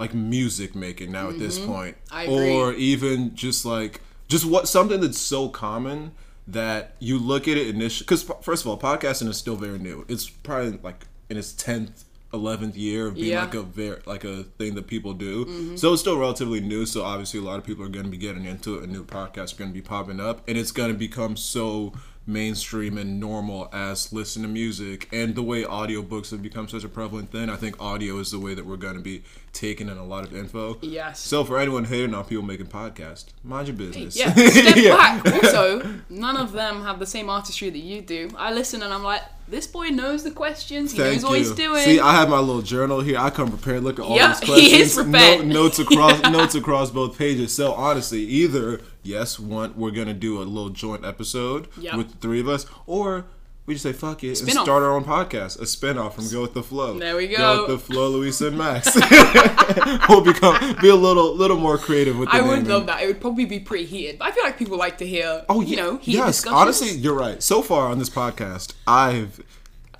[0.00, 2.14] like music making now at this point, Mm-hmm.
[2.16, 2.52] I agree.
[2.56, 6.12] or even just like just what something that's so common
[6.48, 8.04] that you look at it initially.
[8.04, 10.04] Because first of all, podcasting is still very new.
[10.08, 12.04] It's probably like in its tenth.
[12.32, 13.40] 11th year of being Yeah.
[13.40, 15.74] like a very like a thing that people do Mm-hmm.
[15.74, 18.16] so it's still relatively new so obviously a lot of people are going to be
[18.16, 20.92] getting into it and new podcasts are going to be popping up and it's going
[20.92, 21.92] to become so
[22.26, 26.88] mainstream and normal as listen to music and the way audiobooks have become such a
[26.88, 29.96] prevalent thing i think audio is the way that we're going to be taking in
[29.96, 31.18] a lot of info Yes.
[31.18, 34.96] so for anyone hating on people making podcasts mind your business Yeah, step Yeah.
[35.22, 35.44] back.
[35.44, 38.30] Also, none of them have the same artistry that you do.
[38.36, 40.92] I listen and I'm like, this boy knows the questions.
[40.92, 41.84] He Thank knows what he's doing.
[41.84, 43.18] See, I have my little journal here.
[43.18, 43.82] I come prepared.
[43.84, 44.58] Look at all Yeah, these questions.
[44.72, 45.46] he is prepared.
[45.46, 47.52] No- notes across notes across both pages.
[47.54, 51.96] So honestly, either yes, one we're gonna do a little joint episode Yeah.
[51.96, 53.26] with the three of us, or
[53.70, 54.64] we just say fuck it and Spin-off.
[54.64, 56.98] start our own podcast, a spinoff from Go with the Flow.
[56.98, 57.60] There we Go go.
[57.68, 58.92] with the Flow, Luisa and Max.
[60.08, 63.00] we'll become be a little little more creative with the I would love that.
[63.02, 64.18] It would probably be pretty heated.
[64.18, 66.26] But I feel like people like to hear, Oh, you know, heated yes.
[66.38, 66.60] discussions.
[66.60, 67.40] Honestly, you're right.
[67.42, 69.40] So far on this podcast, I've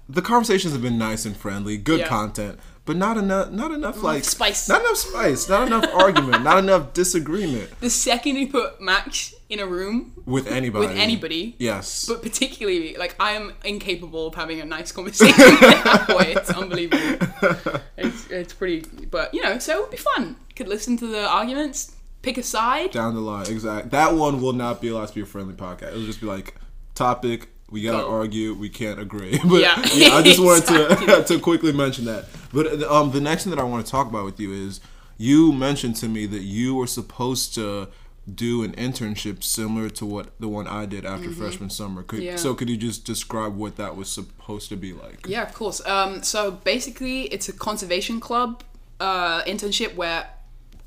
[0.09, 2.09] the conversations have been nice and friendly, good Yeah.
[2.09, 3.53] content, but not enough.
[3.53, 4.69] Not enough like spice.
[4.69, 5.49] Not enough spice.
[5.49, 6.43] Not enough argument.
[6.43, 10.87] Not enough disagreement the second you put Max in a room with anybody.
[10.87, 12.07] with anybody, Yes.
[12.07, 16.33] but particularly, like, I am incapable of having a nice conversation that way.
[16.35, 17.81] It's unbelievable.
[17.97, 20.37] It's, it's pretty, but, you know, so it would be fun.
[20.57, 22.93] Could listen to the arguments, pick a side.
[22.93, 23.91] Down the line, exactly.
[23.91, 25.89] That one will not be allowed to be a friendly podcast.
[25.89, 26.55] It'll just be like
[26.95, 27.49] topic.
[27.71, 28.11] We gotta Go.
[28.11, 28.55] argue.
[28.55, 29.39] We can't agree.
[29.45, 29.81] But Yeah.
[29.95, 32.27] yeah, I just wanted to to quickly mention that.
[32.53, 34.81] But um, the next thing that I want to talk about with you is
[35.19, 37.89] you mentioned to me that you were supposed to
[38.37, 42.03] do an internship similar to what the one I did after freshman summer.
[42.03, 42.27] Could, Mm-hmm.
[42.27, 42.37] Yeah.
[42.37, 45.27] So could you just describe what that was supposed to be like?
[45.27, 45.85] Yeah, of course.
[45.87, 48.63] Um, so basically, it's a conservation club
[49.01, 50.29] uh, internship where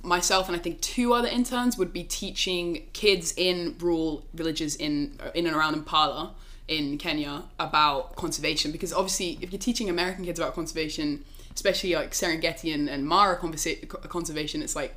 [0.03, 5.17] myself and I think two other interns would be teaching kids in rural villages in
[5.33, 6.31] in and around Mpala
[6.67, 8.71] in Kenya about conservation.
[8.71, 11.23] Because obviously, if you're teaching American kids about conservation,
[11.55, 14.95] especially like Serengeti and, and Mara conversa- conservation, it's like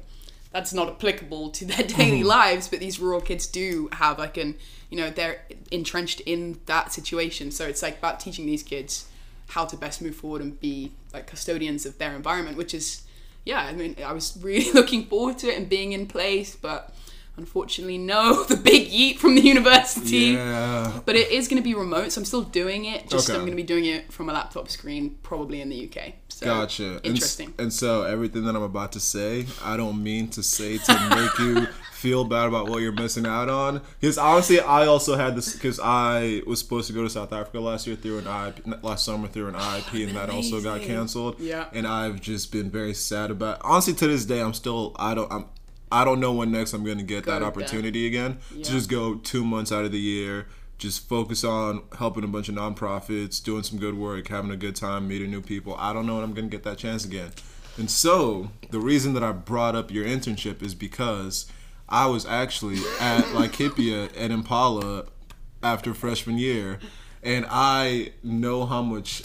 [0.56, 2.28] that's not applicable to their daily mm-hmm.
[2.28, 4.56] lives but these rural kids do have like an
[4.88, 9.06] you know they're entrenched in that situation so it's like about teaching these kids
[9.50, 13.02] how to best move forward and be like custodians of their environment which is
[13.44, 16.94] yeah i mean i was really looking forward to it and being in place but
[17.36, 20.32] unfortunately, no, the big yeet from the university.
[20.32, 21.00] Yeah.
[21.04, 23.10] But it is going to be remote, so I'm still doing it.
[23.10, 23.36] Just Okay.
[23.36, 26.14] I'm going to be doing it from a laptop screen, probably in the UK.
[26.36, 26.96] So Gotcha.
[26.96, 27.54] And Interesting.
[27.58, 31.38] And, so everything that I'm about to say, I don't mean to say to make
[31.38, 33.80] you feel bad about what you're missing out on.
[33.98, 37.58] Because honestly, I also had this because I was supposed to go to South Africa
[37.58, 40.82] last year through an IIP, last summer through an oh, IIP, and that also got
[40.82, 41.40] canceled.
[41.40, 41.68] Yeah.
[41.72, 43.62] And I've just been very sad about.
[43.64, 44.94] Honestly, to this day, I'm still.
[44.96, 45.32] I don't.
[45.32, 45.46] I'm.
[45.90, 48.64] I don't know when next I'm going to get Go that opportunity again Yeah.
[48.64, 52.48] to just go two months out of the year, just focus on helping a bunch
[52.48, 55.74] of nonprofits, doing some good work, having a good time, meeting new people.
[55.78, 57.30] I don't know when I'm going to get that chance again.
[57.78, 61.46] And so, the reason that I brought up your internship is because
[61.88, 65.08] I was actually at Laikipia at Mpala
[65.62, 66.78] after freshman year,
[67.22, 69.24] and I know how much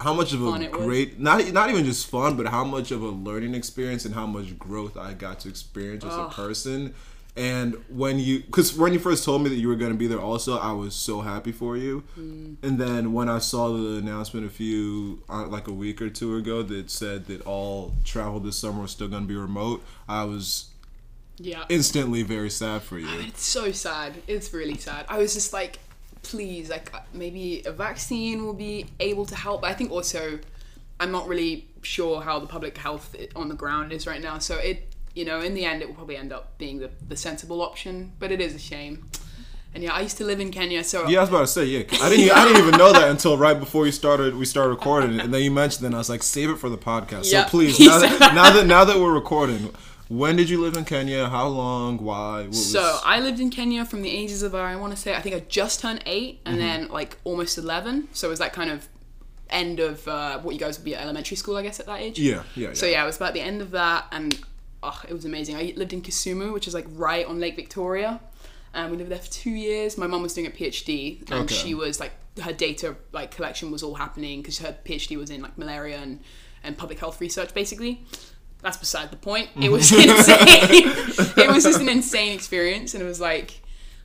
[0.00, 3.08] how much of a great not not even just fun, but how much of a
[3.08, 6.94] learning experience and how much growth I got to experience as a person.
[7.40, 10.06] And when you, because when you first told me that you were going to be
[10.06, 12.04] there, also I was so happy for you.
[12.18, 12.56] Mm.
[12.62, 16.36] And then when I saw the announcement a few, uh, like a week or two
[16.36, 20.24] ago, that said that all travel this summer was still going to be remote, I
[20.24, 20.66] was
[21.38, 21.64] yeah.
[21.70, 23.08] instantly very sad for you.
[23.20, 24.16] It's so sad.
[24.26, 25.06] It's really sad.
[25.08, 25.78] I was just like,
[26.22, 29.62] please, like uh, maybe a vaccine will be able to help.
[29.62, 30.40] But I think also,
[31.00, 34.36] I'm not really sure how the public health on the ground is right now.
[34.40, 37.16] So it, you know, in the end, it will probably end up being the, the
[37.16, 38.12] sensible option.
[38.18, 39.08] But it is a shame.
[39.72, 41.64] And yeah, I used to live in Kenya, so Yeah, I was about to say
[41.64, 41.84] yeah.
[42.02, 42.30] I didn't.
[42.36, 44.34] I didn't even know that until right before you started.
[44.34, 45.84] We started recording, and then you mentioned.
[45.84, 47.30] it, and I was like, save it for the podcast.
[47.32, 47.44] Yeah.
[47.44, 49.72] So please, now that, now that now that we're recording,
[50.08, 51.28] when did you live in Kenya?
[51.28, 51.98] How long?
[51.98, 52.38] Why?
[52.40, 55.14] What was, So I lived in Kenya from the ages of I want to say
[55.14, 56.66] I think I just turned eight and Mm-hmm.
[56.66, 58.08] then like almost eleven.
[58.12, 58.88] So it was that kind of
[59.50, 62.00] end of uh, what you guys would be at elementary school, I guess, at that
[62.00, 62.18] age.
[62.18, 62.74] yeah, yeah, yeah.
[62.74, 64.36] So yeah, it was about the end of that, and
[64.82, 65.56] oh, it was amazing.
[65.56, 68.20] I lived in Kisumu, which is like right on Lake Victoria,
[68.74, 69.98] and we lived there for two years.
[69.98, 71.54] My mum was doing a PhD, and Okay.
[71.54, 72.12] she was like
[72.42, 76.20] her data like collection was all happening because her PhD was in like malaria and
[76.62, 78.04] and public health research, basically.
[78.62, 79.48] That's beside the point.
[79.58, 80.10] It was mm-hmm.
[80.10, 81.38] insane.
[81.46, 83.59] it was just an insane experience, and it was like.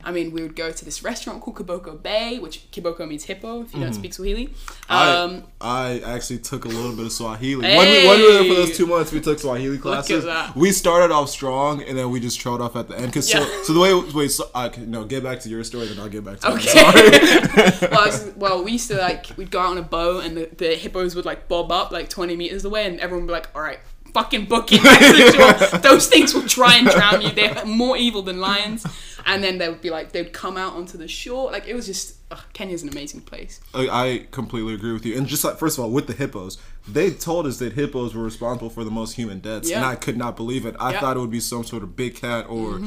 [0.06, 3.62] I mean, we would go to this restaurant called Kiboko Bay, which Kiboko means hippo
[3.62, 4.54] if you don't speak Swahili.
[4.88, 7.62] Um, I, I actually took a little bit of Swahili.
[7.66, 10.24] When, we, when we were there for those two months, we took Swahili classes.
[10.54, 13.12] We started off strong, and then we just trailed off at the end.
[13.12, 13.40] Cause Yeah.
[13.40, 16.08] so, so the way wait, so, can, no, get back to your story, then I'll
[16.08, 16.52] get back to.
[16.52, 16.66] Okay.
[16.68, 17.88] Sorry.
[17.90, 20.48] well, was- well, we used to like we'd go out on a boat and the,
[20.56, 23.48] the hippos would like bob up like twenty meters away, and everyone would be like,
[23.56, 23.80] "All right,
[24.14, 25.32] fucking book it back to the
[25.72, 27.30] shore." Those things will try and drown you.
[27.32, 28.86] They're more evil than lions.
[29.26, 31.50] And then they would be like, they'd come out onto the shore.
[31.50, 33.60] Like it was just, ugh, Kenya's an amazing place.
[33.74, 35.16] I, I completely agree with you.
[35.18, 38.22] And just like first of all, with the hippos, they told us that hippos were
[38.22, 40.76] responsible for the most human deaths, and I could not believe it.
[40.78, 40.96] I Yeah.
[40.96, 41.04] Mm-hmm.
[41.04, 42.80] thought it would be some sort of big cat or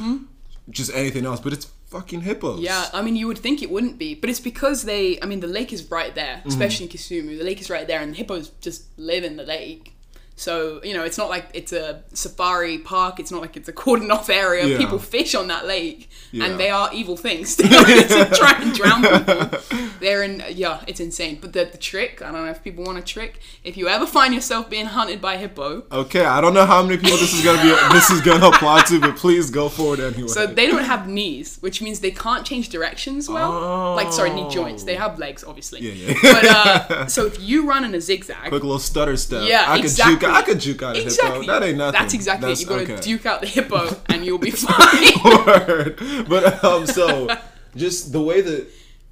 [0.69, 2.61] just anything else, but it's fucking hippos.
[2.61, 5.19] Yeah, I mean, you would think it wouldn't be, but it's because they.
[5.21, 7.37] I mean, the lake is right there, especially in Kisumu.
[7.37, 9.93] The lake is right there, and the hippos just live in the lake.
[10.39, 13.19] So you know, it's not like it's a safari park.
[13.19, 14.65] It's not like it's a cordoned off area.
[14.65, 14.77] Yeah.
[14.77, 16.45] People fish on that lake, Yeah.
[16.45, 17.55] and they are evil things.
[17.59, 19.59] They like to try and drown people.
[19.99, 20.41] They're in.
[20.53, 21.39] Yeah, it's insane.
[21.41, 22.21] But the, the trick.
[22.21, 23.39] I don't know if people want a trick.
[23.65, 26.81] If you ever find yourself being hunted by a hippo, Okay, I don't know how
[26.83, 27.69] many people this is gonna be.
[27.93, 30.29] this is gonna apply to, but please go forward anyway.
[30.29, 33.93] So they don't have knees, which means they can't change directions well.
[33.95, 34.83] Like sorry, knee joints.
[34.85, 35.81] They have legs, obviously.
[35.81, 36.13] Yeah, yeah.
[36.21, 39.43] But uh, so if you run in a zigzag, quick little stutter step.
[39.45, 40.28] Yeah, I could exactly.
[40.29, 40.37] Juke.
[40.37, 41.41] I could juke out a exactly.
[41.41, 41.59] hippo.
[41.59, 41.99] That ain't nothing.
[41.99, 42.59] That's exactly it.
[42.59, 43.01] You gotta okay.
[43.01, 45.13] duke out the hippo, and you'll be fine.
[45.45, 45.99] Word.
[46.27, 47.35] But um, so
[47.75, 48.67] just the way that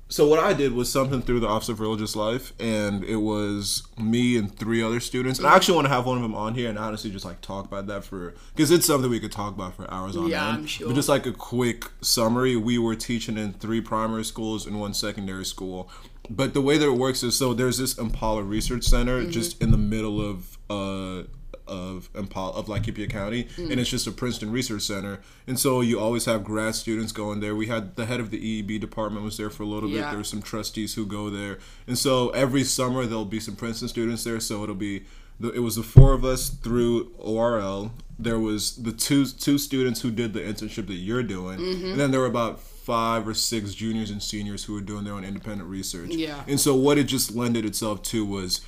[0.10, 3.84] so what I did was something through the Office of Religious Life, and it was
[3.98, 5.38] me and three other students.
[5.38, 7.42] And I actually want to have one of them on here and honestly just like
[7.42, 10.48] talk about that for because it's something we could talk about for hours on Yeah,
[10.48, 10.58] end.
[10.60, 10.88] I'm sure.
[10.88, 14.94] But just like a quick summary, we were teaching in three primary schools and one
[14.94, 15.90] secondary school.
[16.30, 19.32] But the way that it works is so there's this Mpala Research Center Mm-hmm.
[19.32, 21.24] just in the middle of uh
[21.68, 23.72] of Mpala of Laikipia County, Mm.
[23.72, 25.20] and it's just a Princeton Research Center.
[25.48, 27.56] And so you always have grad students going there.
[27.56, 29.98] We had the head of the EEB department was there for a little bit.
[29.98, 30.10] Yeah.
[30.10, 33.90] There were some trustees who go there, and so every summer there'll be some Princeton
[33.90, 34.40] students there.
[34.40, 35.04] So it'll be
[35.42, 37.92] the, it was the four of us through ORL.
[38.18, 41.86] There was the two two students who did the internship that you're doing, Mm-hmm.
[41.92, 45.14] and then there were about five or six juniors and seniors who were doing their
[45.14, 46.12] own independent research.
[46.12, 46.42] Yeah.
[46.48, 48.62] And so what it just lended itself to was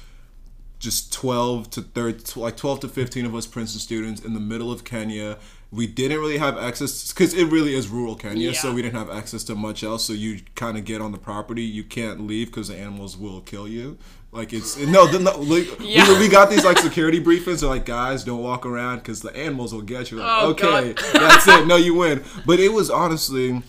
[0.78, 4.72] just 12 to 30 like 12 to 15 of us princeton students in the middle
[4.72, 5.38] of kenya
[5.72, 9.10] we didn't really have access because it really is rural kenya so we didn't have
[9.10, 12.48] access to much else so you kind of get on the property you can't leave
[12.48, 13.98] because the animals will kill you
[14.32, 16.08] Like it's no, the, no like, Yeah.
[16.14, 17.60] we, we got these like security briefings.
[17.60, 20.18] They're like, guys, don't walk around because the animals will get you.
[20.20, 20.98] Like, Oh, okay, God.
[21.14, 21.66] that's it.
[21.68, 22.24] No, you win.
[22.46, 23.64] But it was honestly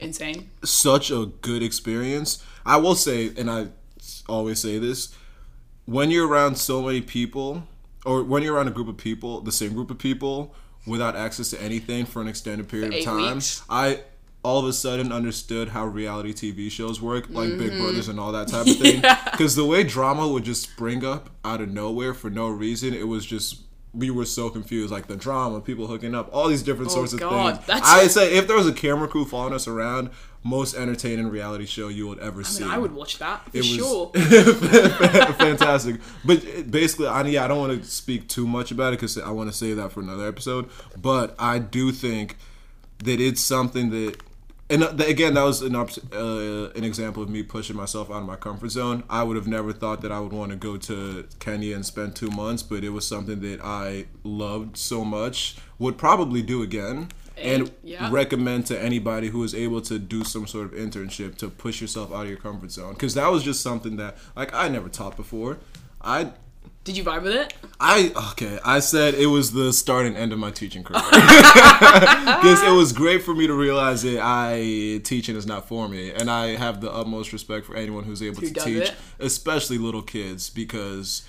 [0.00, 0.50] Insane.
[0.62, 2.44] such a good experience.
[2.64, 3.68] I will say, and I
[4.28, 5.14] always say this,
[5.86, 7.62] when you're around so many people,
[8.04, 10.54] or when you're around a group of people, the same group of people,
[10.86, 13.62] without access to anything for an extended period of time, weeks.
[13.68, 14.00] I
[14.42, 17.82] all of a sudden understood how reality TV shows work, like Big Mm-hmm.
[17.82, 19.02] Brothers and all that type of thing.
[19.32, 23.08] Because the way drama would just spring up out of nowhere for no reason, it
[23.08, 23.62] was just.
[23.96, 27.12] We were so confused, like the drama, people hooking up, all these different oh, sorts
[27.14, 27.80] of Oh, God, things.
[27.82, 30.10] I say if there was a camera crew following us around,
[30.44, 32.62] most entertaining reality show you would ever I see.
[32.64, 34.10] mean, I would watch that for It was sure.
[35.34, 35.96] fantastic.
[36.24, 39.30] But basically, I, yeah, I don't want to speak too much about it because I
[39.30, 40.68] want to save that for another episode.
[41.00, 42.36] But I do think
[42.98, 44.16] that it's something that,
[44.68, 48.22] and uh, that- again, that was an uh, an example of me pushing myself out
[48.22, 49.04] of my comfort zone.
[49.08, 52.16] I would have never thought that I would want to go to Kenya and spend
[52.16, 55.56] two months, but it was something that I loved so much.
[55.78, 57.08] Would probably do again.
[57.38, 58.08] And Yeah.
[58.10, 62.10] recommend to anybody who is able to do some sort of internship to push yourself
[62.10, 65.18] out of your comfort zone because that was just something that like I never taught
[65.18, 65.58] before.
[66.00, 66.32] I
[66.86, 67.52] Did you vibe with it?
[67.80, 68.60] I okay.
[68.64, 72.92] I said it was the start and end of my teaching career because it was
[72.92, 76.80] great for me to realize that I teaching is not for me, and I have
[76.80, 78.94] the utmost respect for anyone who's able Who to teach, it.
[79.18, 81.26] especially little kids, because.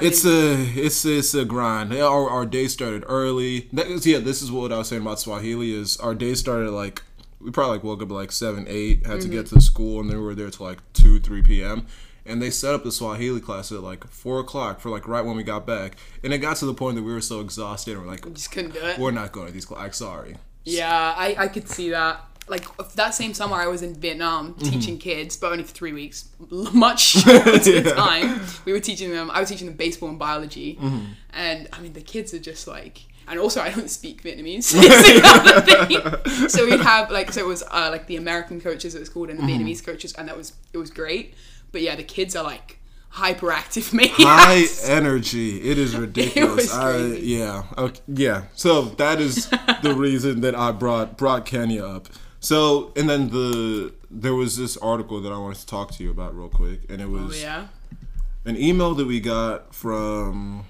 [0.00, 1.92] It's a it's it's a grind.
[1.92, 3.68] Our, our day started early.
[3.76, 5.74] Is, yeah, this is what I was saying about Swahili.
[5.74, 7.02] Is our day started like
[7.38, 9.56] we probably like woke up at like seven eight, had to get mm-hmm.
[9.56, 11.86] to school, and then we were there till like two three p.m.
[12.24, 15.36] And they set up the Swahili class at like four o'clock for like right when
[15.36, 17.96] we got back, and it got to the point that we were so exhausted.
[17.96, 18.98] And we're like, Just couldn't do it.
[18.98, 19.96] we're not going to these classes.
[19.96, 20.36] Sorry.
[20.64, 22.24] Yeah, I, I could see that.
[22.48, 22.64] Like
[22.96, 24.68] that same summer, I was in Vietnam mm-hmm.
[24.68, 27.94] teaching kids, but only for three weeks, much shorter Yeah.
[27.94, 28.40] time.
[28.64, 29.30] We were teaching them.
[29.30, 31.04] I was teaching them baseball and biology, mm-hmm.
[31.30, 33.02] and I mean the kids are just like.
[33.28, 34.74] And also, I don't speak Vietnamese.
[34.76, 36.48] It's the other thing.
[36.48, 39.30] So we'd have like, so it was uh, like the American coaches it was called,
[39.30, 39.62] and the mm-hmm.
[39.62, 41.34] Vietnamese coaches, and that was it was great.
[41.72, 42.78] But yeah, the kids are like
[43.14, 45.58] hyperactive High energy.
[45.58, 46.72] It is ridiculous.
[46.72, 47.64] was I, yeah.
[47.76, 48.44] Okay, yeah.
[48.54, 49.48] So that is
[49.82, 52.08] the reason that I brought brought Kenya up.
[52.40, 56.10] So and then the there was this article that I wanted to talk to you
[56.10, 57.66] about real quick, and it oh, was Oh yeah.
[58.44, 60.64] an email that we got from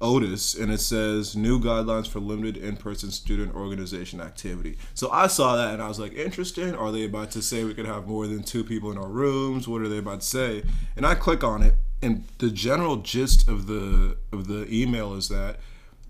[0.00, 4.78] ODUS, and it says new guidelines for limited in-person student organization activity.
[4.94, 6.74] So I saw that and I was like, interesting.
[6.74, 9.68] Are they about to say we could have more than two people in our rooms?
[9.68, 10.62] What are they about to say?
[10.96, 15.28] And I click on it, and the general gist of the of the email is
[15.28, 15.58] that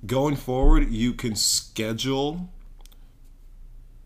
[0.07, 2.49] going forward, you can schedule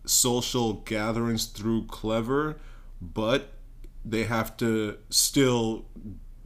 [0.07, 2.59] social gatherings through Clever,
[3.01, 3.53] but
[4.05, 5.87] they have to still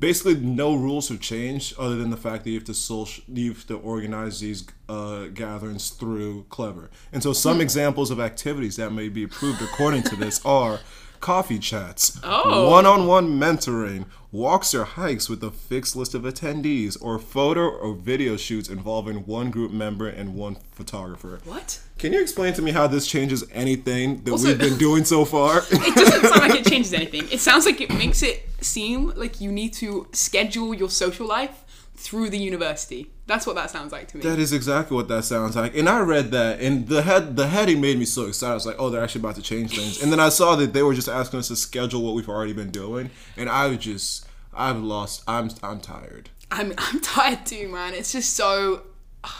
[0.00, 3.52] basically no rules have changed other than the fact that you have to social you
[3.52, 6.90] have to organize these uh, gatherings through Clever.
[7.12, 10.80] And so some examples of activities that may be approved according to this are
[11.20, 12.70] coffee chats, Oh.
[12.70, 18.36] one-on-one mentoring, walks or hikes with a fixed list of attendees, or photo or video
[18.36, 21.40] shoots involving one group member and one photographer.
[21.44, 21.80] What?
[21.98, 25.24] Can you explain to me how this changes anything that Also- we've been doing so
[25.24, 25.64] far?
[25.70, 27.28] It doesn't sound like it changes anything.
[27.30, 31.64] It sounds like it makes it seem like you need to schedule your social life
[31.98, 33.10] through the university.
[33.26, 34.22] That's what that sounds like to me.
[34.22, 35.76] that is exactly what that sounds like.
[35.76, 38.52] And I read that, and the head the heading made me so excited.
[38.52, 40.00] I was like, oh, they're actually about to change things.
[40.00, 42.52] And then I saw that they were just asking us to schedule what we've already
[42.52, 45.24] been doing, and I was just, I've lost.
[45.26, 46.30] I'm I'm tired.
[46.52, 47.94] I'm I'm tired too, man.
[47.94, 48.82] It's just so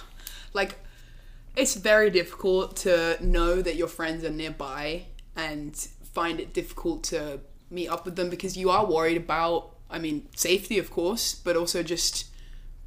[0.52, 0.76] like
[1.56, 5.76] it's very difficult to know that your friends are nearby and
[6.12, 7.40] find it difficult to
[7.70, 11.56] meet up with them because you are worried about I mean safety of course, but
[11.56, 12.26] also just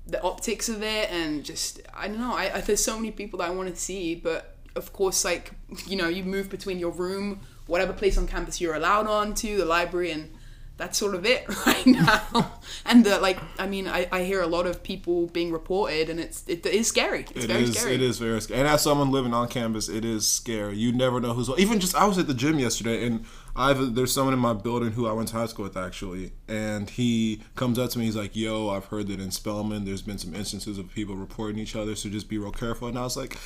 [0.08, 2.34] the optics of it and just I don't know.
[2.34, 5.52] I, I there's so many people that I want to see, but of course like
[5.88, 9.58] you know you move between your room, whatever place on campus you're allowed on to
[9.58, 10.32] the library and
[10.78, 12.52] that's sort of it right now.
[12.86, 16.20] and the like, I mean, I, I hear a lot of people being reported, and
[16.20, 17.22] it's it is scary.
[17.36, 17.78] It's It very is.
[17.78, 17.96] scary.
[17.96, 18.62] It is very scary.
[18.62, 20.78] And as someone living on campus, it is scary.
[20.78, 21.50] You never know who's.
[21.60, 24.92] Even just I was at the gym yesterday, and I've there's someone in my building
[24.92, 28.06] who I went to high school with actually, and he comes up to me.
[28.06, 31.60] He's like, "Yo, I've heard that in Spelman, there's been some instances of people reporting
[31.60, 33.38] each other, so just be real careful." And I was like.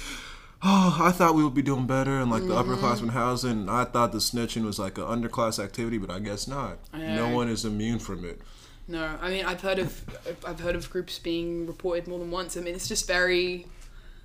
[0.68, 2.72] Oh, I thought we would be doing better in like the Mm-hmm.
[2.74, 3.70] upperclassmen housing.
[3.70, 6.80] I thought the snitching was like an underclass activity, but I guess not.
[6.94, 8.42] No one is immune from it.
[8.88, 10.04] No, I mean, I've heard of
[10.48, 12.56] I've heard of groups being reported more than once.
[12.58, 13.68] I mean, it's just very,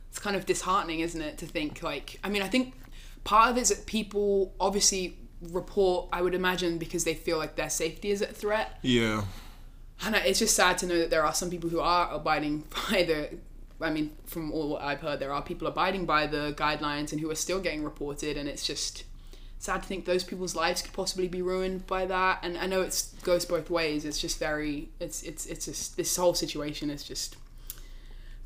[0.08, 2.18] it's kind of disheartening, isn't it, to think like.
[2.24, 2.74] I mean, I think
[3.24, 6.08] part of it is that people obviously report.
[6.12, 8.78] I would imagine because they feel like their safety is at threat.
[8.82, 9.24] Yeah.
[10.02, 13.02] And it's just sad to know that there are some people who are abiding by
[13.02, 13.38] the.
[13.82, 17.20] I mean, from all what I've heard, there are people abiding by the guidelines and
[17.20, 19.04] who are still getting reported, and it's just
[19.58, 22.40] sad to think those people's lives could possibly be ruined by that.
[22.42, 24.04] And I know it goes both ways.
[24.04, 24.90] It's just very.
[25.00, 27.36] It's it's it's just this whole situation is just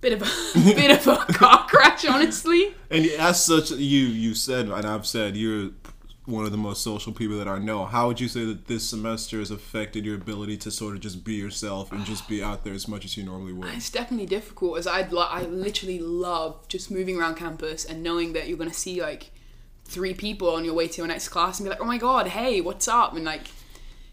[0.04, 2.74] bit of a bit of a car crash, honestly.
[2.90, 5.70] And as such, you you said, and I've said, you're
[6.26, 7.84] one of the most social people that I know.
[7.84, 11.22] How would you say that this semester has affected your ability to sort of just
[11.22, 13.68] be yourself and just be out there as much as you normally would?
[13.74, 18.48] It's definitely difficult as lo- I literally love just moving around campus and knowing that
[18.48, 19.32] you're gonna see like
[19.84, 22.28] three people on your way to your next class and be like, oh my god,
[22.28, 23.14] hey, what's up?
[23.14, 23.48] And like,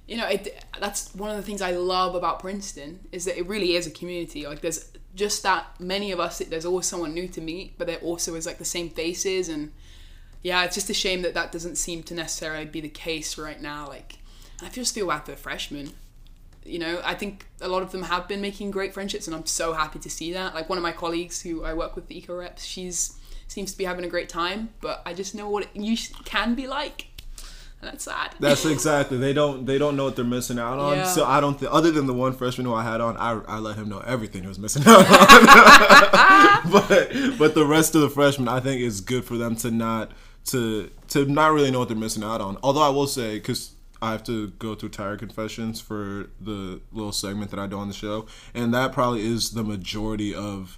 [0.05, 3.47] you know, it, that's one of the things I love about Princeton is that it
[3.47, 4.45] really is a community.
[4.45, 6.39] Like, there's just that many of us.
[6.39, 9.71] There's always someone new to meet, but there also is like the same faces and
[10.43, 13.61] yeah, it's just a shame that that doesn't seem to necessarily be the case right
[13.61, 13.87] now.
[13.87, 14.17] Like,
[14.61, 15.91] I just feel bad for the freshmen.
[16.63, 19.45] You know, I think a lot of them have been making great friendships, and I'm
[19.45, 20.53] so happy to see that.
[20.53, 23.77] Like one of my colleagues who I work with, the eco reps, she's seems to
[23.77, 27.07] be having a great time, but I just know what it you can be like,
[27.81, 28.33] and that's sad.
[28.39, 29.17] That's exactly.
[29.17, 29.65] They don't.
[29.65, 30.97] They don't know what they're missing out on.
[30.97, 31.03] Yeah.
[31.05, 31.59] So I don't.
[31.59, 33.99] Th- other than the one freshman who I had on, I, I let him know
[33.99, 36.71] everything he was missing out on.
[36.71, 40.11] but but the rest of the freshmen, I think, is good for them to not
[40.45, 42.57] to to not really know what they're missing out on.
[42.63, 47.11] Although I will say, because I have to go through tire confessions for the little
[47.11, 50.77] segment that I do on the show, and that probably is the majority of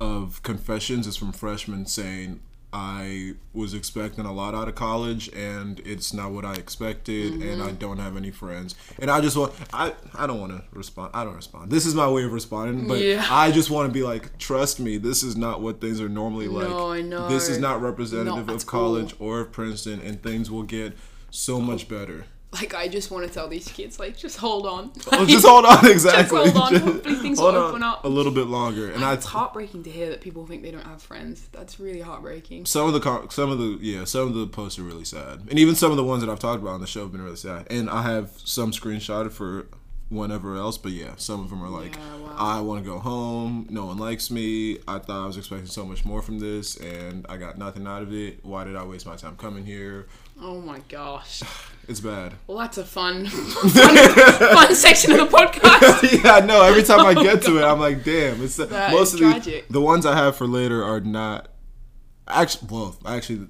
[0.00, 2.40] of confessions is from freshmen saying
[2.72, 7.42] I was expecting a lot out of college and it's not what I expected and
[7.42, 7.62] Mm-hmm.
[7.62, 8.74] I don't have any friends.
[8.98, 11.12] And I just want I I don't want to respond.
[11.14, 11.70] I don't respond.
[11.70, 13.26] This is my way of responding, but Yeah.
[13.30, 16.48] I just want to be like trust me, this is not what things are normally
[16.48, 16.68] like.
[16.68, 17.28] No, I know.
[17.28, 20.92] This is not representative No, of college or of Princeton and things will get
[21.30, 22.26] so much better.
[22.50, 24.90] Like I just want to tell these kids, like, just hold on.
[25.12, 26.50] Oh, just hold on exactly.
[26.50, 26.74] hold on.
[26.76, 28.04] Hopefully things will open up.
[28.04, 28.90] a little bit longer.
[28.90, 31.46] And I it's heartbreaking to hear that people think they don't have friends.
[31.52, 32.64] That's really heartbreaking.
[32.64, 35.58] some of the some of the yeah some of the posts are really sad and
[35.58, 37.36] even some of the ones that i've talked about on the show have been really
[37.36, 39.66] sad and i have some screenshotted for
[40.08, 42.34] whenever else but yeah some of them are like Yeah, wow.
[42.38, 45.84] i want to go home no one likes me i thought i was expecting so
[45.84, 49.04] much more from this and i got nothing out of it why did i waste
[49.06, 50.06] my time coming here
[50.40, 51.42] Oh my gosh.
[51.88, 56.24] it's bad Well, that's a fun, fun, fun section of the podcast.
[56.24, 56.62] yeah, no.
[56.62, 58.42] Every time I oh get to it, I'm like, damn.
[58.42, 61.48] It's That most of the the ones I have for later are not
[62.26, 62.68] actually.
[62.70, 63.48] Well, actually,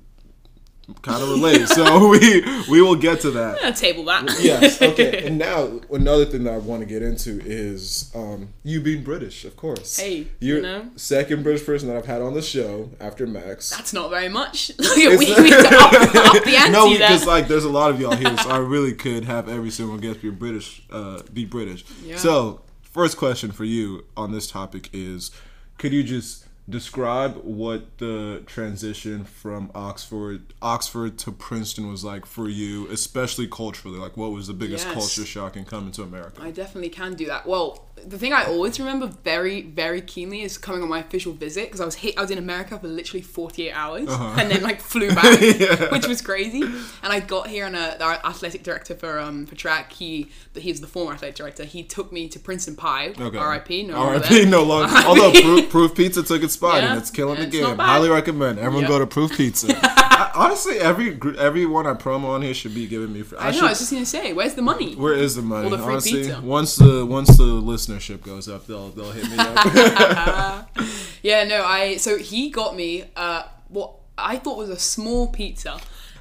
[1.02, 1.68] kind of relate.
[1.68, 3.62] so we we will get to that.
[3.62, 4.24] I'll table that.
[4.40, 4.78] yes.
[4.88, 5.26] Okay.
[5.26, 9.44] And now another thing that I want to get into is um, you being British,
[9.44, 9.98] of course.
[9.98, 10.90] Hey, you're you know.
[10.96, 13.70] second British person that I've had on the show after Max.
[13.70, 14.72] That's not very much.
[14.96, 18.00] we, we need to up, up the ante no, because like there's a lot of
[18.00, 21.84] y'all here, so I really could have every single guest be British, uh, be British.
[22.02, 22.16] Yeah.
[22.16, 25.30] So, first question for you on this topic is,
[25.76, 32.48] could you just describe what the transition from Oxford, Oxford to Princeton was like for
[32.48, 33.98] you, especially culturally?
[33.98, 34.94] Like, what was the biggest Yes.
[34.94, 36.40] culture shock in coming to America?
[36.42, 37.46] I definitely can do that.
[37.46, 41.64] Well, the thing I always remember very, very keenly is coming on my official visit
[41.64, 44.80] because I was hit, I was in America for literally 48 hours and then like
[44.80, 46.62] flew back, which was crazy.
[46.62, 50.80] And I got here and uh, our athletic director for um for track, he he's
[50.80, 51.64] the former athletic director.
[51.64, 53.36] He took me to Princeton Pie, Okay.
[53.36, 53.82] R.I.P.
[53.84, 54.44] No R.I.P.
[54.44, 54.94] No longer.
[55.06, 57.76] Although Proof, Proof Pizza took its spot Yeah, and it's killing the it's game.
[57.78, 58.58] Highly recommend.
[58.58, 58.88] Everyone Yep.
[58.90, 59.68] go to Proof Pizza.
[59.82, 63.22] I, honestly, every everyone I promo on here should be giving me.
[63.22, 63.38] Free.
[63.38, 63.66] I know.
[63.66, 64.94] I was just gonna say, where's the money?
[64.94, 65.70] Where is the money?
[65.70, 66.40] The free Honestly, pizza.
[66.42, 70.68] once the once the listenership goes up, they'll they'll hit me up.
[71.22, 75.78] Yeah, no, I so he got me uh what I thought was a small pizza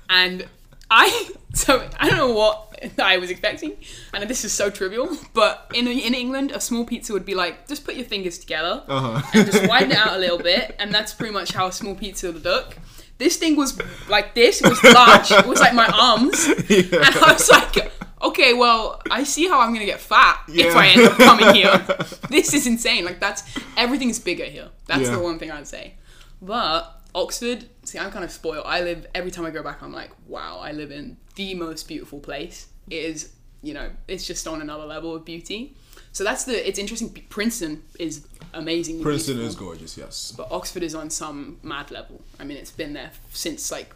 [0.10, 0.48] and
[0.90, 2.64] I so I don't know what
[3.00, 3.76] I was expecting,
[4.14, 7.68] and this is so trivial, but in in England, a small pizza would be like
[7.68, 9.22] just put your fingers together Uh-huh.
[9.34, 11.96] and just widen it out a little bit, and that's pretty much how a small
[11.96, 12.78] pizza would look.
[13.18, 15.32] This thing was like this; it was large.
[15.32, 19.74] It was like my arms, and I was like, okay, well, I see how I'm
[19.74, 21.84] gonna get fat if I end up coming here.
[22.30, 23.04] This is insane.
[23.06, 23.42] Like that's
[23.76, 24.70] everything's bigger here.
[24.86, 25.16] That's Yeah.
[25.16, 25.96] the one thing I'd say.
[26.42, 28.64] But Oxford, see, I'm kind of spoiled.
[28.66, 29.82] I live every time I go back.
[29.82, 32.68] I'm like, wow, I live in the most beautiful place.
[32.90, 33.32] It is,
[33.64, 35.76] you know, it's just on another level of beauty.
[36.12, 36.68] So that's the.
[36.68, 37.10] It's interesting.
[37.30, 39.02] Princeton is amazing.
[39.02, 39.98] Princeton is gorgeous.
[39.98, 40.34] Yes.
[40.36, 42.22] but Oxford is on some mad level.
[42.40, 43.94] I mean, it's been there since like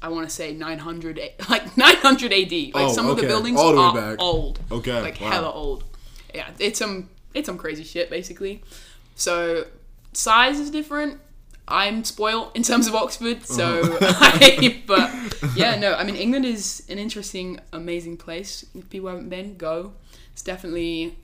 [0.00, 2.52] I want to say 900, like 900 AD.
[2.52, 3.28] Like Oh, some of the okay.
[3.28, 4.16] buildings All the are back.
[4.20, 4.60] old.
[4.70, 5.30] Okay, like wow.
[5.30, 5.84] hella old.
[6.34, 8.62] Yeah, it's some it's some crazy shit basically.
[9.16, 9.64] So
[10.12, 11.20] size is different.
[11.68, 14.14] I'm spoiled in terms of Oxford, so uh-huh.
[14.40, 15.10] I, but
[15.54, 18.64] yeah, no, I mean England is an interesting, amazing place.
[18.74, 19.92] If people haven't been, go.
[20.32, 21.18] It's definitely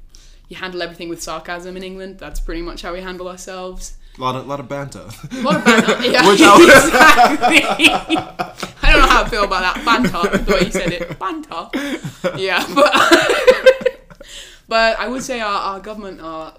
[0.48, 2.18] you handle everything with sarcasm in England.
[2.18, 3.96] That's pretty much how we handle ourselves.
[4.18, 5.08] A lot of lot of banter.
[5.32, 6.02] A lot of banter.
[6.02, 7.62] Yeah, Which I exactly.
[8.82, 10.38] I don't know how I feel about that banter.
[10.38, 11.68] The way you said it, banter.
[12.38, 12.92] Yeah, but
[14.68, 16.54] but I would say our, our government are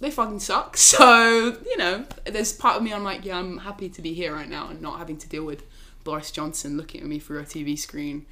[0.00, 0.76] they fucking suck.
[0.90, 4.34] So you know, there's part of me I'm like, yeah, I'm happy to be here
[4.34, 5.62] right now and not having to deal with
[6.04, 8.26] Boris Johnson looking at me through a TV screen.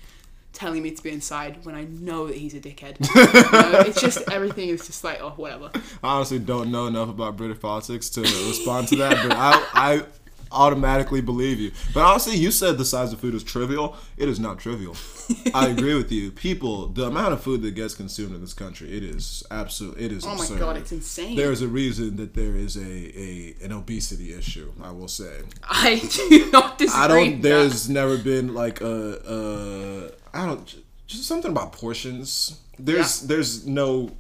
[0.55, 2.97] Telling me to be inside when I know that he's a dickhead.
[3.15, 5.71] You know, it's just everything is just like oh whatever.
[6.03, 10.03] I honestly don't know enough about British politics to respond to that, but I, I
[10.51, 11.73] automatically believe you.
[11.95, 13.97] But honestly, you said the size of food is trivial.
[14.17, 14.97] It is not trivial.
[15.55, 16.31] I agree with you.
[16.31, 19.99] People, the amount of food that gets consumed in this country, it is absolute.
[19.99, 20.25] It is.
[20.25, 20.59] Oh my absurd.
[20.59, 21.37] god, it's insane.
[21.37, 24.73] There is a reason that there is a, a an obesity issue.
[24.83, 25.41] I will say.
[25.63, 27.03] I do not disagree.
[27.03, 27.43] I don't.
[27.43, 32.61] There's never been like a, a I don't just something about portions.
[32.79, 34.11] There's there's no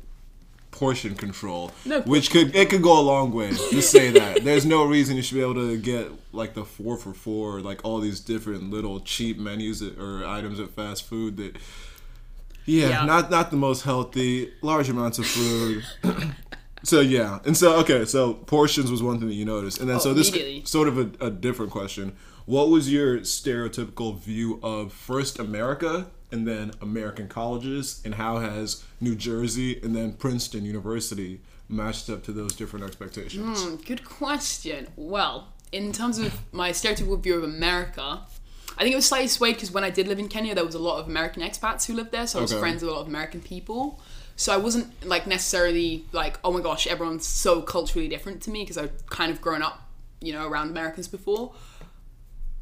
[0.78, 3.50] portion control, No which could it could go a long way.
[3.70, 4.44] Just say that.
[4.48, 7.80] There's no reason you should be able to get like the four for four, like
[7.84, 11.56] all these different little cheap menus or items at fast food that.
[12.64, 13.04] Yeah, Yeah.
[13.06, 14.52] not not the most healthy.
[14.62, 15.82] Large amounts of food.
[16.84, 19.96] So yeah, and so okay, so portions was one thing that you noticed, and then
[19.96, 20.30] Oh, so this
[20.64, 22.14] sort of a, a different question.
[22.46, 28.84] What was your stereotypical view of first America and then American colleges, and how has
[29.00, 33.62] New Jersey and then Princeton University matched up to those different expectations?
[33.64, 34.88] Hmm, good question.
[34.96, 38.20] Well, in terms of my stereotypical view of America,
[38.76, 40.74] I think it was slightly swayed because when I did live in Kenya, there was
[40.74, 42.60] a lot of American expats who lived there, so I was Okay.
[42.60, 44.00] friends with a lot of American people.
[44.36, 48.62] So I wasn't like necessarily like, oh my gosh, everyone's so culturally different to me
[48.62, 49.82] because I've kind of grown up,
[50.20, 51.52] you know, around Americans before.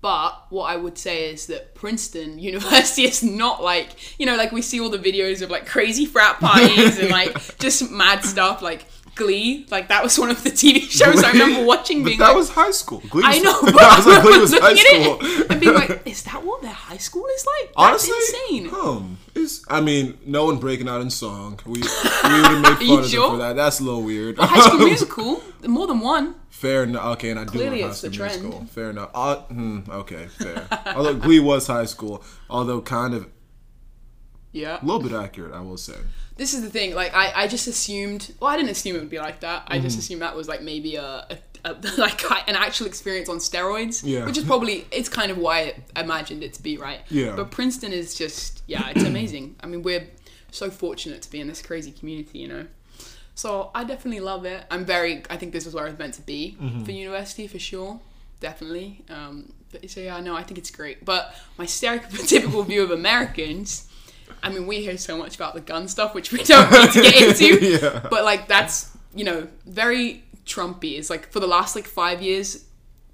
[0.07, 4.53] But what I would say is that Princeton University is not like, you know, like
[4.53, 8.63] we see all the videos of like crazy frat parties and like just mad stuff
[8.63, 8.85] like
[9.17, 9.67] Glee.
[9.69, 12.37] Like that was one of the TV shows I remember watching But being that like,
[12.37, 13.03] was high school.
[13.11, 15.15] Glee I know, but I was like, I Glee was was high looking school.
[15.15, 17.75] at it and being like, is that what their high school is like?
[17.77, 18.75] That's Honestly, insane.
[18.81, 21.59] Um, it's, I mean, no one breaking out in song.
[21.67, 23.57] We we would have made fun of them for that.
[23.57, 24.39] That's a little weird.
[24.39, 26.37] High School Musical, more than one.
[26.57, 27.05] Fair enough.
[27.17, 28.71] Okay, and I do love High School trend.
[28.71, 29.11] Fair enough.
[29.15, 30.67] Uh, hmm, okay, fair.
[30.97, 33.27] although Glee was high school, although kind of
[34.53, 34.79] Yeah.
[34.81, 35.97] a little bit accurate, I will say.
[36.37, 36.95] This is the thing.
[36.95, 38.33] Like, I, I just assumed.
[38.41, 39.65] Well, I didn't assume it would be like that.
[39.69, 39.85] I Mm-hmm.
[39.85, 44.03] just assumed that was like maybe a, a, a like an actual experience on steroids.
[44.03, 44.25] Yeah.
[44.25, 47.01] Which is probably it's kind of why I imagined it to be right.
[47.11, 47.37] Yeah.
[47.37, 49.57] But Princeton is just yeah, it's amazing.
[49.63, 50.07] I mean, we're
[50.51, 52.39] so fortunate to be in this crazy community.
[52.39, 52.67] You know.
[53.37, 54.65] So I definitely love it.
[54.71, 55.23] I'm very.
[55.31, 56.85] I think this is where I was meant to be Mm-hmm.
[56.85, 58.01] for university for sure.
[58.41, 59.03] Definitely.
[59.09, 61.05] Um, but, so yeah, no, I think it's great.
[61.05, 63.89] But my stereotypical view of Americans.
[64.43, 67.03] I mean, we hear so much about the gun stuff, which we don't need to
[67.03, 67.65] get into.
[67.81, 68.07] Yeah.
[68.11, 70.99] But like, that's you know very Trumpy.
[70.99, 72.65] It's like for the last like five years,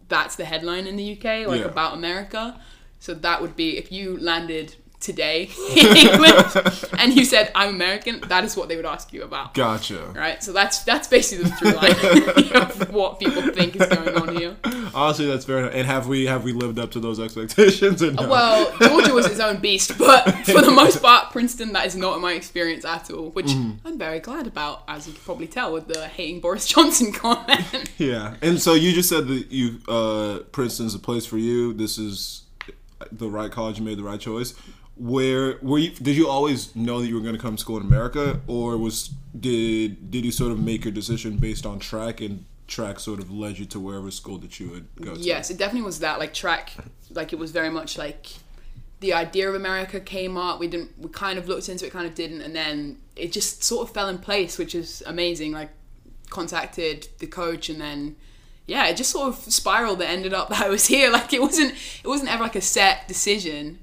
[0.08, 1.66] that's the headline in the UK, like Yeah.
[1.66, 2.60] about America.
[3.00, 8.20] So that would be if you landed today in England and you said I'm American,
[8.28, 9.54] that is what they would ask you about.
[9.54, 10.06] Gotcha.
[10.14, 14.36] Right, so that's that's basically the through line of what people think is going on
[14.36, 14.56] here.
[14.94, 15.72] Honestly, that's fair enough.
[15.74, 18.02] And have we have we lived up to those expectations?
[18.02, 18.28] Or no?
[18.28, 22.20] Well, Georgia was its own beast, but for the most part, Princeton that is not
[22.20, 23.86] my experience at all, which Mm-hmm.
[23.86, 27.90] I'm very glad about, as you can probably tell with the hating Boris Johnson comment.
[27.98, 28.34] yeah.
[28.40, 31.72] And so you just said that you uh, Princeton's a place for you.
[31.74, 32.42] This is
[33.10, 33.78] the right college.
[33.78, 34.54] You made the right choice.
[35.02, 35.90] Where were you?
[35.90, 38.78] Did you always know that you were going to come to school in America, or
[38.78, 43.18] was did did you sort of make your decision based on track and track sort
[43.18, 45.20] of led you to wherever school that you would go to?
[45.20, 46.74] yes, it definitely was that like track.
[47.10, 48.28] Like it was very much like
[49.00, 50.60] the idea of America came up.
[50.60, 50.96] We didn't.
[50.96, 53.92] We kind of looked into it, kind of didn't, and then it just sort of
[53.92, 55.50] fell in place, which is amazing.
[55.50, 55.70] Like
[56.30, 58.14] contacted the coach, and then
[58.66, 59.98] yeah, it just sort of spiraled.
[59.98, 61.10] That ended up that I was here.
[61.12, 61.72] Like it wasn't.
[62.04, 63.80] It wasn't ever like a set decision.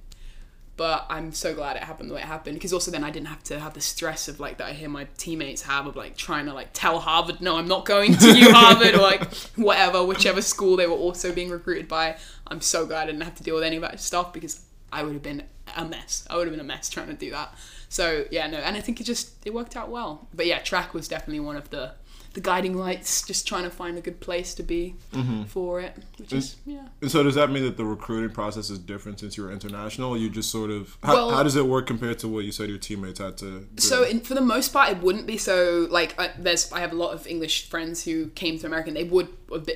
[0.79, 3.27] But I'm so glad it happened the way it happened because also then I didn't
[3.27, 6.15] have to have the stress of like that I hear my teammates have of like
[6.15, 10.05] trying to like tell Harvard no I'm not going to you Harvard or like whatever
[10.05, 12.15] whichever school they were also being recruited by.
[12.47, 15.03] I'm so glad I didn't have to deal with any of that stuff because I
[15.03, 15.43] would have been
[15.75, 16.25] a mess.
[16.29, 17.53] I would have been a mess trying to do that.
[17.89, 20.29] So yeah, no, and I think it just it worked out well.
[20.33, 21.91] But yeah, track was definitely one of the
[22.33, 25.43] the guiding lights, just trying to find a good place to be Mm-hmm.
[25.45, 26.87] for it, which is yeah.
[27.01, 30.15] And so does that mean that the recruiting process is different since you're international?
[30.15, 32.69] You just sort of how, Well- how does it work compared to what you said
[32.69, 33.61] your teammates had to?
[33.61, 33.81] Do?
[33.81, 35.87] So in, for the most part, it wouldn't be so.
[35.89, 38.89] Like, I, there's I have a lot of English friends who came to America.
[38.89, 39.29] and They would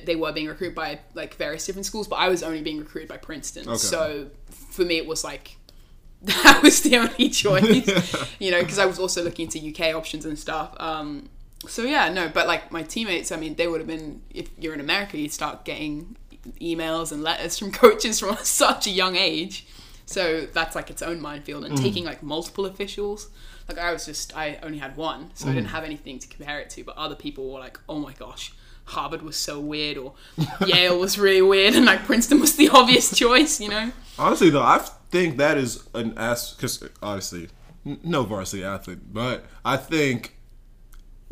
[0.04, 3.08] they were being recruited by like various different schools, but I was only being recruited
[3.08, 3.68] by Princeton.
[3.68, 3.76] Okay.
[3.78, 4.28] So
[4.70, 5.56] for me, it was like
[6.22, 10.24] that was the only choice, you know, because I was also looking into UK options
[10.24, 10.74] and stuff.
[10.80, 11.28] Um,
[11.68, 14.74] so yeah, no, but like my teammates, I mean, they would have been if you're
[14.74, 16.16] in America, you start getting
[16.60, 19.66] emails and letters from coaches from such a young age.
[20.06, 21.84] So that's like its own minefield, and mm-hmm.
[21.84, 23.28] taking like multiple officials.
[23.68, 25.72] Like I was just, I only had one, so I didn't mm.
[25.72, 26.84] have anything to compare it to.
[26.84, 28.52] But other people were like, "Oh my gosh,
[28.84, 30.12] Harvard was so weird," or
[30.66, 33.92] Yale was really weird, and like Princeton was the obvious choice, you know?
[34.18, 37.48] Honestly, though, I think that is an ass because obviously
[37.86, 40.33] n- no varsity athlete, but I think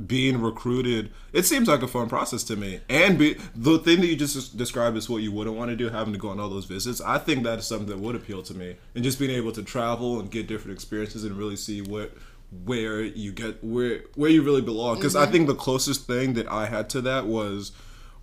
[0.05, 2.81] being recruited, it seems like a fun process to me.
[2.89, 5.89] And be the thing that you just described is what you wouldn't want to do,
[5.91, 7.01] having to go on all those visits.
[7.01, 9.63] I think that is something that would appeal to me, and just being able to
[9.63, 12.13] travel and get different experiences and really see what
[12.65, 14.97] where you get where where you really belong.
[14.97, 17.73] Because I think the closest thing that I had to that was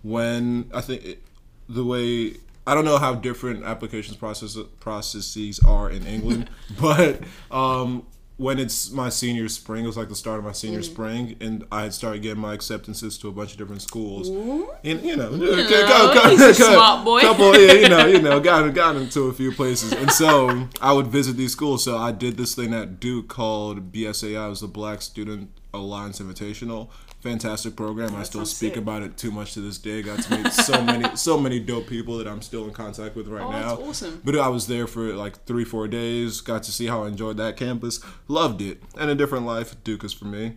[0.02, 1.22] when I think it,
[1.68, 2.34] the way
[2.66, 6.50] I don't know how different applications process processes are in England,
[6.80, 8.06] but um,
[8.40, 10.84] when it's my senior spring, it was like the start of my senior mm.
[10.84, 15.02] spring, and I had started getting my acceptances to a bunch of different schools, and
[15.02, 15.30] you know,
[16.30, 17.20] he's a smart boy.
[17.20, 20.94] couple, yeah, you know, you know, got got into a few places, and so I
[20.94, 21.84] would visit these schools.
[21.84, 26.18] So I did this thing at Duke called BSAI, it was the Black Student Alliance
[26.18, 26.88] Invitational.
[27.20, 28.14] Fantastic program.
[28.16, 28.82] I still speak sick.
[28.82, 30.00] about it too much to this day.
[30.02, 33.28] Got to meet so many, so many dope people that I'm still in contact with
[33.28, 33.76] right Oh, now.
[33.76, 34.22] that's awesome.
[34.24, 36.40] But I was there for like three, four days.
[36.40, 38.00] Got to see how I enjoyed that campus.
[38.26, 38.82] Loved it.
[38.98, 39.76] And a different life.
[39.84, 40.56] Duke is for me.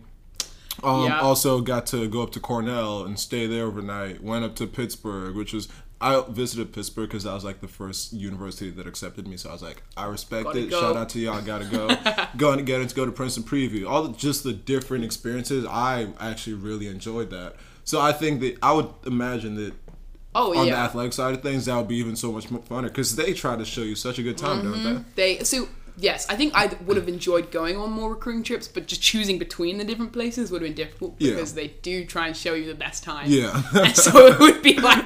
[0.82, 1.20] Um, Yeah.
[1.20, 4.22] Also got to go up to Cornell and stay there overnight.
[4.22, 5.68] Went up to Pittsburgh, which was
[6.04, 9.36] I visited Pittsburgh because that was like the first university that accepted me.
[9.36, 10.70] So I was like, I respect Gotta it.
[10.70, 10.80] go.
[10.80, 11.40] Shout out to y'all.
[11.40, 12.26] Gotta go.
[12.36, 13.88] Going to get into go to Princeton preview.
[13.88, 15.64] All the, just the different experiences.
[15.66, 17.56] I actually really enjoyed that.
[17.84, 19.72] So I think that I would imagine that
[20.34, 22.84] Oh on the athletic side of things, that would be even so much more funner
[22.88, 24.84] because they try to show you such a good time, Mm-hmm.
[24.84, 25.36] don't they?
[25.36, 28.86] They so yes, I think I would have enjoyed going on more recruiting trips, but
[28.86, 31.32] just choosing between the different places would have been difficult Yeah.
[31.34, 33.26] because they do try and show you the best time.
[33.30, 33.62] Yeah.
[33.74, 35.04] And so it would be like,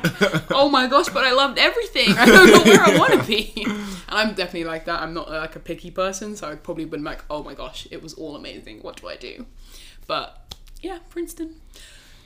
[0.53, 2.15] oh my gosh, but I loved everything.
[2.19, 3.53] I don't know where I want to be.
[3.67, 5.03] And I'm definitely like that.
[5.03, 8.03] I'm not like a picky person, so I'd probably been like, oh my gosh, it
[8.03, 8.81] was all amazing.
[8.81, 9.47] What do I do?
[10.07, 11.57] But yeah, Princeton.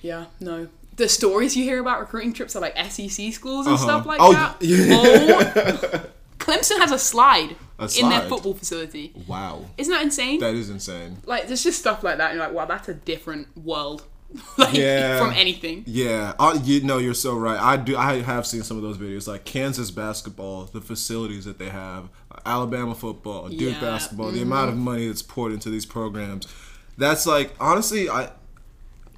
[0.02, 0.68] Yeah, no.
[0.96, 3.84] The stories you hear about recruiting trips are like SEC schools and Uh-huh.
[3.84, 4.56] stuff like Oh, that.
[4.60, 5.98] yeah.
[6.02, 6.04] Oh.
[6.42, 9.12] Clemson has a slide, A in their football facility.
[9.28, 9.64] wow.
[9.78, 10.40] Isn't that insane?
[10.40, 11.18] That is insane.
[11.24, 14.02] like, there's just stuff like that, and you're like, wow, that's a different world.
[14.58, 15.18] like, Yeah.
[15.18, 15.84] from anything.
[15.86, 17.60] Yeah, uh, you know you're so right.
[17.60, 17.96] I do.
[17.96, 22.08] I have seen some of those videos, like Kansas basketball, the facilities that they have,
[22.44, 23.80] Alabama football, Duke Yeah, mm-hmm.
[23.84, 26.48] basketball, the amount of money that's poured into these programs.
[26.98, 28.30] That's like honestly, I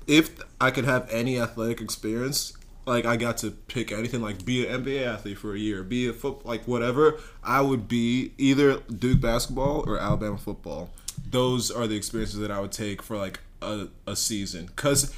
[0.07, 2.53] if I could have any athletic experience,
[2.87, 6.09] like I got to pick anything, like be an NBA athlete for a year, be
[6.09, 10.91] a foot, like whatever, I would be either Duke basketball or Alabama football.
[11.31, 15.15] Those are the experiences that I would take for like a, a season, because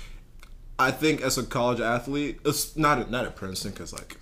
[0.78, 4.18] I think as a college athlete, it's not not at Princeton, because like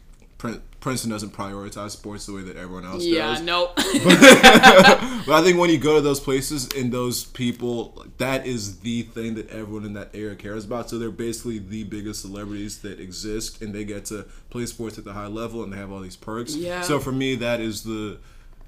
[0.80, 3.40] Princeton doesn't prioritize sports the way that everyone else Yeah, does.
[3.40, 3.72] Yeah, no.
[5.26, 9.03] But I think when you go to those places and those people, that is the
[9.03, 10.90] thing that everyone in that area cares about.
[10.90, 15.05] So they're basically the biggest celebrities that exist, and they get to play sports at
[15.05, 16.55] the high level, and they have all these perks.
[16.55, 16.82] Yeah.
[16.82, 18.18] So for me, that is the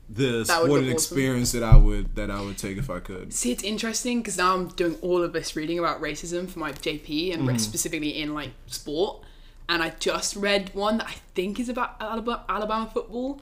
[0.08, 0.92] the That sporting awesome.
[0.92, 3.34] experience that I would that I would take if I could.
[3.34, 6.72] See, it's interesting because now I'm doing all of this reading about racism for my
[6.72, 7.58] JP and Mm-hmm.
[7.58, 9.22] specifically in like sport.
[9.68, 13.40] And I just read one that I think is about Alabama, Alabama football.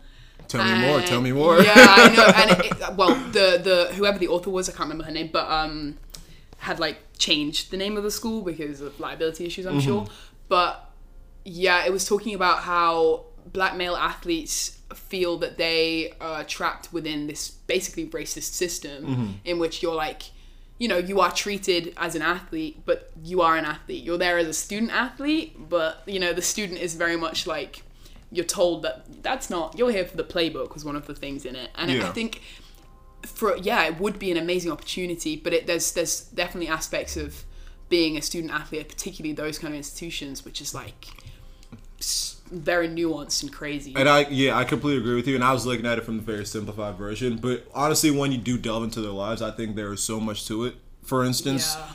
[0.49, 1.01] Tell me more.
[1.01, 1.61] Tell me more.
[1.61, 2.27] Yeah, I know.
[2.37, 5.31] And it, it- well, the the whoever the author was, I can't remember her name,
[5.33, 5.99] but um,
[6.59, 10.07] had like changed the name of the school because of liability issues, I'm sure.
[10.49, 10.91] But
[11.45, 17.27] yeah, it was talking about how black male athletes feel that they are trapped within
[17.27, 20.23] this basically racist system in which you're like
[20.79, 24.39] you know you are treated as an athlete but you are an athlete you're there
[24.39, 27.83] as a student athlete but you know the student is very much like
[28.33, 31.45] you're told that that's not you're here for the playbook was one of the things
[31.45, 32.13] in it and i Yeah.
[32.13, 32.41] think
[33.25, 37.45] for yeah it would be an amazing opportunity but it, there's there's definitely aspects of
[37.89, 41.07] being a student athlete particularly those kind of institutions which is like
[42.51, 45.35] very nuanced and crazy And I, yeah, I completely agree with you.
[45.35, 47.39] And I was looking at it from the very simplified version.
[47.39, 50.47] But honestly, when you do delve into their lives, I think there is so much
[50.49, 50.77] to it.
[51.03, 51.87] For instance, yeah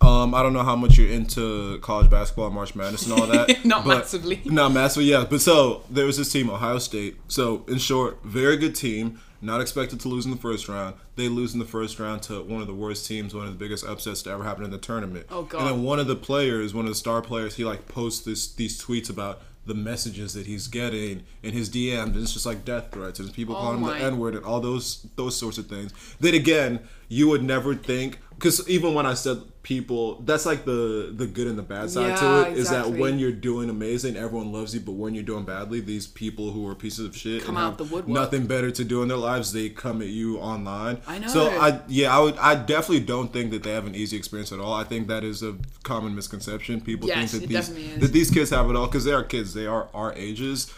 [0.00, 3.64] Um, I don't know how much you're into college basketball, March Madness, and all that.
[3.64, 4.42] Not massively.
[4.44, 5.24] Not massively, yeah.
[5.28, 7.16] But so there was this team, Ohio State.
[7.28, 9.20] So in short, very good team.
[9.42, 10.96] Not expected to lose in the first round.
[11.16, 13.58] They lose in the first round to one of the worst teams, one of the
[13.58, 15.26] biggest upsets to ever happen in the tournament.
[15.30, 15.60] Oh, God.
[15.60, 18.52] And then one of the players, one of the star players, he like posts this
[18.52, 22.64] these tweets about the messages that he's getting in his DMs, and it's just like
[22.64, 25.58] death threats and people Oh, calling him the N word and all those those sorts
[25.58, 25.92] of things.
[26.20, 31.12] Then again, you would never think because even when I said people, that's like the
[31.12, 32.14] the good and the bad side Yeah,
[32.44, 32.56] to it.
[32.56, 36.06] Is that when you're doing amazing, everyone loves you, but when you're doing badly, these
[36.06, 38.06] people who are pieces of shit Come and out have the woodwork.
[38.14, 40.98] nothing better to do in their lives, they come at you online.
[41.08, 41.26] I know.
[41.26, 44.52] So I yeah, I would I definitely don't think that they have an easy experience
[44.52, 44.72] at all.
[44.72, 46.80] I think that is a common misconception.
[46.80, 49.52] People Yes, think that these that these kids have it all because they are kids.
[49.52, 50.72] They are our ages.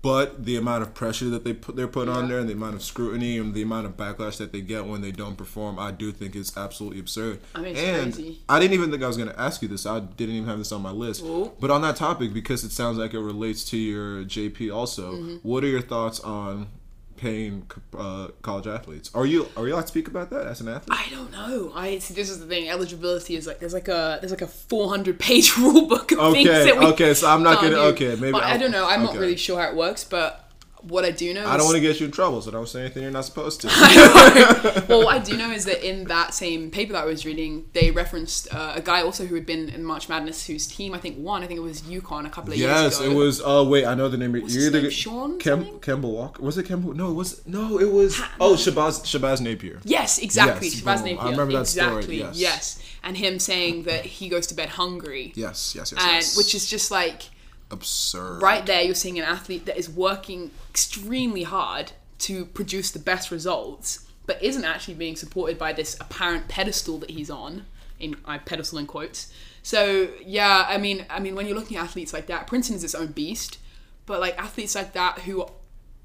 [0.00, 2.28] But the amount of pressure that they put they're put on Yeah.
[2.30, 5.02] there, and the amount of scrutiny and the amount of backlash that they get when
[5.02, 7.40] they don't perform, I do think is absolutely absurd.
[7.54, 8.38] I mean, it's and crazy.
[8.48, 9.84] I didn't even think I was going to ask you this.
[9.84, 11.22] I didn't even have this on my list.
[11.24, 11.52] Oh.
[11.60, 15.36] But on that topic, because it sounds like it relates to your JP also, Mm-hmm.
[15.48, 16.68] what are your thoughts on
[17.16, 19.10] paying uh, college athletes?
[19.14, 20.98] Are you are you allowed to speak about that as an athlete?
[20.98, 21.72] I don't know.
[21.74, 22.14] I see.
[22.14, 22.68] This is the thing.
[22.68, 26.48] Eligibility is like there's like a there's like a 400 page rule book of things
[26.48, 27.80] Okay, that we okay, so I'm not gonna- do.
[27.92, 28.86] okay, maybe I don't know.
[28.86, 30.43] I'm not really sure how it works, but
[30.84, 31.46] what I do know.
[31.46, 33.60] I don't want to get you in trouble, so don't say anything you're not supposed
[33.62, 33.66] to.
[34.88, 37.66] well, what I do know is that in that same paper that I was reading,
[37.72, 40.98] they referenced uh, a guy also who had been in March Madness, whose team I
[40.98, 41.42] think won.
[41.42, 43.40] I think it was UConn a couple of years yes, it was.
[43.44, 44.32] Oh wait, I know the name.
[44.32, 45.64] What's You're his either name, Sean Kem?
[45.80, 46.42] Kemba Walker.
[46.42, 46.94] Was it Kemba?
[46.94, 48.20] No, it was no, it was.
[48.40, 49.80] Oh, Shabazz Shabazz Napier.
[49.84, 50.68] Yes, exactly.
[50.68, 51.16] Yes, Shabazz boom.
[51.16, 51.26] Napier.
[51.26, 52.18] I remember that story, exactly.
[52.18, 52.36] yes.
[52.36, 56.36] Yes, and him saying that he goes to bed hungry, Yes, yes, yes, and yes.
[56.36, 57.30] which is just like
[57.70, 58.42] absurd.
[58.42, 58.82] right there.
[58.82, 64.42] You're seeing an athlete that is working extremely hard to produce the best results, but
[64.42, 67.66] isn't actually being supported by this apparent pedestal that he's on.
[68.00, 69.32] In I pedestal in quotes.
[69.62, 72.84] So yeah, I mean, I mean, when you're looking at athletes like that, Princeton is
[72.84, 73.58] its own beast,
[74.04, 75.46] but like athletes like that who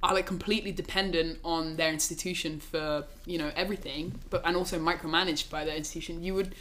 [0.01, 5.49] are like completely dependent on their institution for you know everything, but and also micromanaged
[5.49, 6.55] by their institution, you would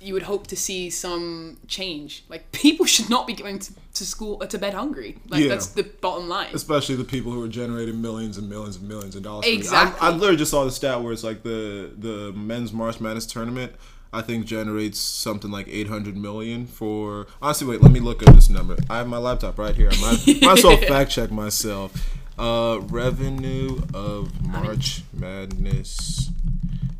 [0.00, 2.24] you would hope to see some change.
[2.28, 5.18] Like people should not be going to, to school uh, to bed hungry.
[5.28, 5.48] Like Yeah.
[5.48, 6.50] that's the bottom line.
[6.52, 9.46] Especially the people who are generating millions and millions and millions of dollars.
[9.46, 10.00] Exactly.
[10.00, 13.26] I, I literally just saw the stat where it's like the the men's March Madness
[13.26, 13.72] tournament.
[14.12, 17.26] I think generates something like 800 million for.
[17.42, 18.76] Honestly, wait, let me look up this number.
[18.88, 19.90] I have my laptop right here.
[19.92, 21.92] I might, might as well fact check myself.
[22.38, 26.30] Uh, revenue of March Madness.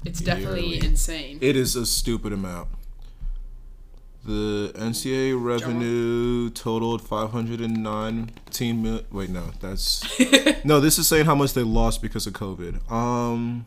[0.04, 0.86] It's definitely yearly.
[0.86, 1.38] insane.
[1.40, 2.68] It is a stupid amount.
[4.26, 9.02] The NCAA revenue totaled 519 mil.
[9.12, 10.04] Wait, no, that's
[10.64, 10.80] no.
[10.80, 12.90] This is saying how much they lost because of COVID.
[12.90, 13.66] Um.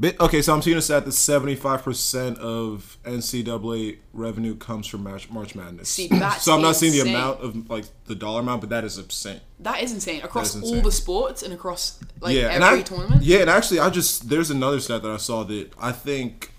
[0.00, 5.28] Bit, okay, so I'm seeing a stat that 75% of NCAA revenue comes from March,
[5.28, 5.90] March Madness.
[5.90, 8.96] See, so I'm not seeing the amount of like the dollar amount, but that is
[8.96, 9.42] insane.
[9.58, 13.22] that is insane across is all the sports and across like yeah, every I, tournament.
[13.22, 16.49] Yeah, and actually, I just there's another stat that I saw that I think,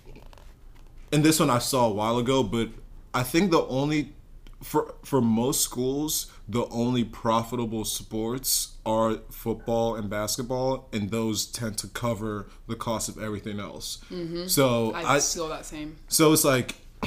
[1.12, 2.70] and this one I saw a while ago, but
[3.14, 4.14] I think the only
[4.62, 11.78] for for most schools the only profitable sports are football and basketball, and those tend
[11.78, 14.00] to cover the cost of everything else.
[14.12, 14.48] Mm-hmm.
[14.48, 15.98] So I, I saw that same.
[16.08, 16.76] so it's like.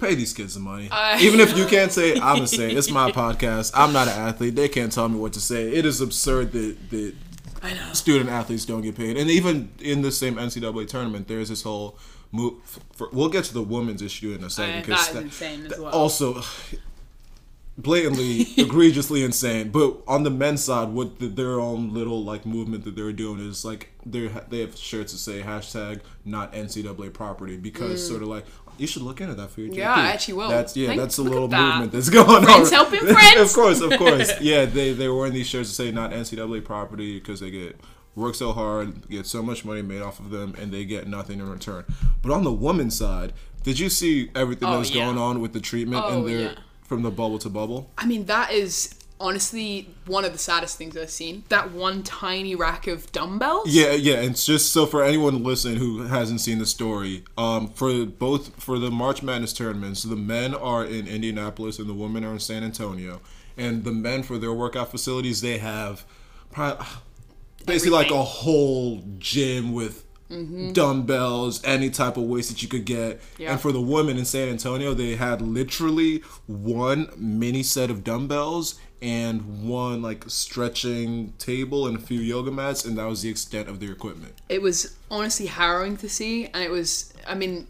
[0.00, 0.88] Pay these kids the money.
[0.90, 2.76] I- Even if you can't say I'm gonna say it.
[2.78, 3.72] It's my podcast.
[3.74, 4.56] I'm not an athlete.
[4.56, 5.70] They can't tell me what to say.
[5.74, 7.14] It is absurd that, that
[7.62, 7.92] I know.
[7.92, 9.18] student athletes don't get paid.
[9.18, 11.98] And even in the same NCAA tournament, there's this whole
[12.32, 12.54] move.
[12.92, 15.78] For, we'll get to the women's issue in a second because that is insane as
[15.78, 15.92] well.
[15.92, 16.42] also
[17.78, 19.70] blatantly, egregiously insane.
[19.70, 23.40] But on the men's side, what the, their own little like movement that they're doing
[23.40, 28.28] is like they they have shirts that say hashtag not NCAA property because sort of
[28.28, 28.44] like.
[28.78, 29.76] You should look into that for your Mm.
[29.76, 30.48] Yeah, I actually will.
[30.48, 31.60] That's yeah, Thank- that's a look little that.
[31.60, 32.74] movement that's going Friends on.
[32.90, 33.38] helping friends.
[33.38, 34.40] of course, of course.
[34.40, 37.78] Yeah, they they were wearing these shirts that say not NCAA property because they get
[38.14, 41.38] work so hard, get so much money made off of them, and they get nothing
[41.40, 41.84] in return.
[42.22, 43.32] But on the woman's side,
[43.62, 45.04] did you see everything that Oh, was yeah.
[45.04, 46.54] going on with the treatment Oh, and their yeah.
[46.82, 47.90] from the bubble to bubble?
[47.98, 51.44] I mean, that is honestly one of the saddest things I've seen.
[51.50, 53.68] That one tiny rack of dumbbells.
[53.68, 54.14] Yeah, yeah.
[54.14, 58.60] And it's just so for anyone listening who hasn't seen the story, um, for both
[58.62, 62.38] for the March Madness tournaments, the men are in Indianapolis and the women are in
[62.40, 63.20] San Antonio.
[63.58, 66.06] And the men for their workout facilities, they have
[66.50, 66.86] probably
[67.66, 70.72] basically like a whole gym with mm-hmm.
[70.72, 73.20] dumbbells, any type of weights that you could get.
[73.38, 73.52] Yeah.
[73.52, 78.78] And for the women in San Antonio, they had literally one mini set of dumbbells
[79.02, 83.68] and one like stretching table and a few yoga mats, and that was the extent
[83.68, 84.34] of their equipment.
[84.48, 87.66] it was honestly harrowing to see and it was i mean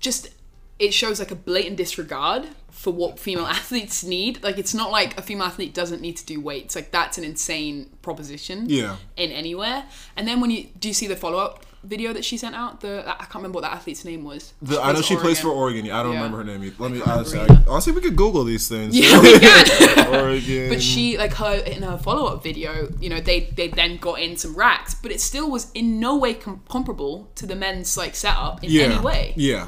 [0.00, 0.30] just
[0.78, 2.48] it shows like a blatant disregard
[2.84, 6.26] for what female athletes need like it's not like a female athlete doesn't need to
[6.26, 8.96] do weights like that's an insane proposition Yeah.
[9.16, 9.84] in anywhere
[10.16, 13.04] and then when you do you see the follow-up video that she sent out the
[13.06, 15.84] i can't remember what that athlete's name was The, I know she plays for Oregon.
[15.86, 15.90] Oregon.
[15.92, 16.18] I don't Yeah.
[16.22, 16.74] remember her name.
[16.78, 17.62] Let me honestly, either.
[17.68, 18.96] honestly, we could Google these things.
[18.98, 20.68] yeah we can Oregon.
[20.70, 24.18] But she, like her in her follow up video, you know, they they then got
[24.20, 27.96] in some racks, but it still was in no way com- comparable to the men's
[27.98, 28.82] like setup in yeah.
[28.84, 29.32] any way.
[29.36, 29.66] Yeah.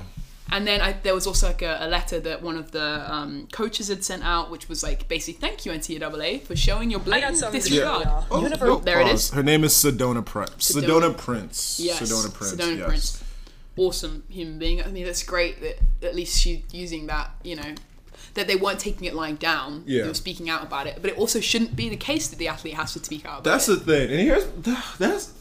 [0.51, 3.49] And then I, there was also like a, a letter that one of the um,
[3.53, 7.37] coaches had sent out, which was like basically thank you NCAA for showing your blatant
[7.37, 8.05] something to disregard.
[8.05, 8.27] show y'all.
[8.31, 9.25] Oh, Universal- no, There it pause.
[9.25, 9.31] is.
[9.31, 10.73] Her name is Sedona Prince.
[10.73, 11.01] Sedona.
[11.11, 11.81] Sedona Prince.
[11.81, 12.55] Yes, Sedona Prince.
[12.55, 12.87] Sedona yes.
[12.87, 13.25] Prince.
[13.77, 14.83] Awesome human being.
[14.83, 17.31] I mean, that's great that at least she's using that.
[17.43, 17.75] You know,
[18.35, 19.83] that they weren't taking it lying down.
[19.87, 20.03] Yeah.
[20.03, 20.99] They were speaking out about it.
[21.01, 23.41] But it also shouldn't be the case that the athlete has to speak out.
[23.41, 23.85] About That's it.
[23.85, 24.11] the thing.
[24.11, 24.47] And here's
[24.99, 25.33] that's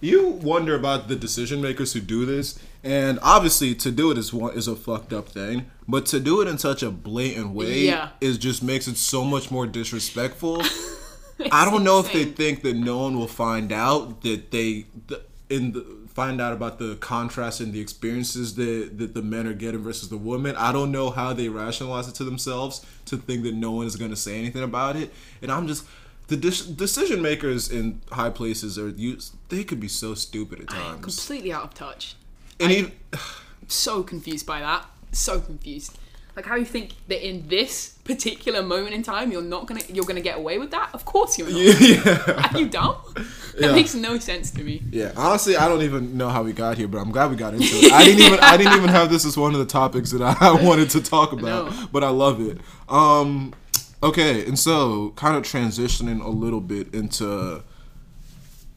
[0.00, 4.32] you wonder about the decision makers who do this, and obviously to do it is
[4.32, 7.80] one is a fucked up thing, but to do it in such a blatant way
[7.86, 8.10] Yeah.
[8.20, 10.62] is just makes it so much more disrespectful.
[11.50, 15.22] I don't know if they think that no one will find out that they the,
[15.50, 19.52] in the find out about the contrast in the experiences that that the men are
[19.52, 20.54] getting versus the women.
[20.56, 23.96] I don't know how they rationalize it to themselves to think that no one is
[23.96, 25.12] going to say anything about it.
[25.42, 25.84] And I'm just
[26.28, 29.34] the decision makers in high places are used.
[29.48, 31.02] They could be so stupid at times.
[31.04, 32.14] completely out of touch.
[32.60, 32.92] And even,
[33.68, 34.86] so confused by that.
[35.12, 35.98] So confused.
[36.36, 40.04] Like how you think that in this particular moment in time you're not gonna you're
[40.04, 40.90] gonna get away with that?
[40.92, 41.80] Of course you're not.
[41.80, 42.96] yeah, Are you dumb?
[43.54, 43.72] That Yeah.
[43.72, 44.82] makes no sense to me.
[44.90, 45.12] yeah.
[45.16, 47.64] Honestly, I don't even know how we got here, but I'm glad we got into
[47.66, 47.92] it.
[47.92, 50.52] I didn't even I didn't even have this as one of the topics that I
[50.60, 52.58] wanted to talk about, but I love it.
[52.88, 53.54] Um,
[54.02, 57.62] okay, and so kind of transitioning a little bit into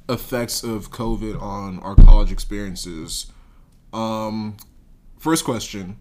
[0.09, 3.27] effects of COVID on our college experiences.
[3.93, 4.57] Um,
[5.19, 5.97] first question.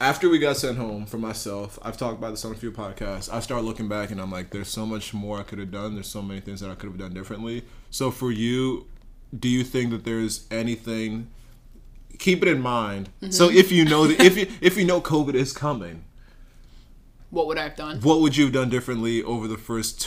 [0.00, 3.32] After we got sent home for myself, I've talked about this on a few podcasts.
[3.32, 5.94] I start looking back and I'm like, there's so much more I could have done.
[5.94, 7.62] There's so many things that I could have done differently.
[7.90, 8.86] So for you,
[9.38, 11.28] do you think that there's anything?
[12.18, 13.08] Keep it in mind.
[13.30, 16.04] So if you know that if you if you know COVID is coming,
[17.30, 18.00] What would I have done?
[18.00, 20.00] what would you have done differently over the first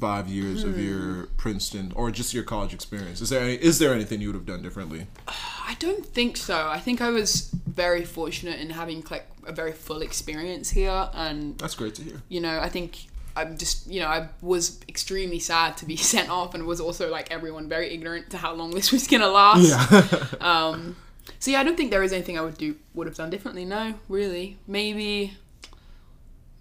[0.00, 3.20] 2.75 years of your Princeton or just your college experience?
[3.20, 5.06] Is there any, is there anything you would have done differently?
[5.26, 6.68] I don't think so.
[6.68, 11.58] I think I was very fortunate in having like a very full experience here and
[11.58, 12.22] That's great to hear.
[12.28, 16.30] you know, I think I'm just, you know, I was extremely sad to be sent
[16.30, 19.28] off and was also like everyone very ignorant to how long this was going to
[19.30, 19.68] last.
[19.68, 20.24] Yeah.
[20.40, 20.96] Um,
[21.40, 23.64] so yeah, I don't think there is anything I would do would have done differently.
[23.64, 24.56] No, really.
[24.66, 25.36] Maybe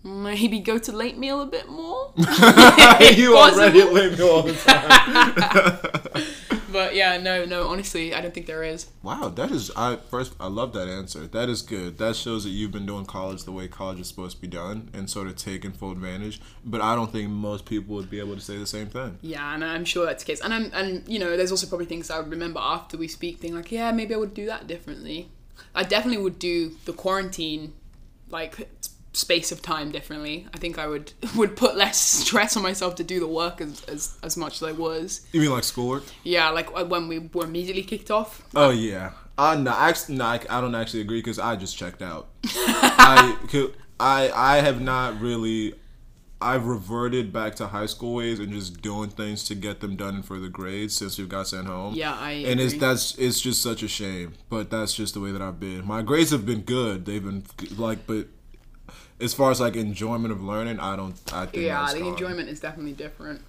[0.04, 2.12] maybe go to late meal a bit more.
[2.18, 3.94] you already Possible.
[3.94, 6.24] lame me all the time.
[6.70, 7.70] But yeah, no, no.
[7.70, 8.88] Honestly, I don't think there is.
[9.02, 11.26] Wow, that is I first I love that answer.
[11.26, 11.98] That is good.
[11.98, 14.90] That shows that you've been doing college the way college is supposed to be done
[14.94, 16.42] and sort of taking full advantage.
[16.66, 19.18] But I don't think most people would be able to say the same thing.
[19.22, 20.42] Yeah, and I'm sure that's the case.
[20.42, 23.40] And I'm, and you know, there's also probably things I would remember after we speak,
[23.40, 25.30] thinking like, yeah, maybe I would do that differently.
[25.74, 27.74] I definitely would do the quarantine,
[28.30, 28.68] like s-
[29.18, 30.48] space of time differently.
[30.54, 33.84] I think I would would put less stress on myself to do the work as
[33.86, 35.26] as, as much as I was.
[35.32, 36.04] You mean like schoolwork?
[36.24, 38.42] Yeah, like uh, when we were immediately kicked off.
[38.56, 39.12] Oh yeah.
[39.40, 42.30] Uh, no, actually, no, I, I don't actually agree because I just checked out.
[42.46, 45.74] I, could- I I have not really.
[46.40, 50.22] I've reverted back to high school ways and just doing things to get them done
[50.22, 51.96] for the grades since we got sent home.
[51.96, 55.32] Yeah, I and it's that's it's just such a shame, but that's just the way
[55.32, 55.84] that I've been.
[55.86, 57.06] My grades have been good.
[57.06, 57.44] They've been
[57.76, 58.28] like, but
[59.20, 61.16] as far as like enjoyment of learning, I don't.
[61.34, 62.10] I think Yeah, the gone.
[62.10, 63.42] enjoyment is definitely different.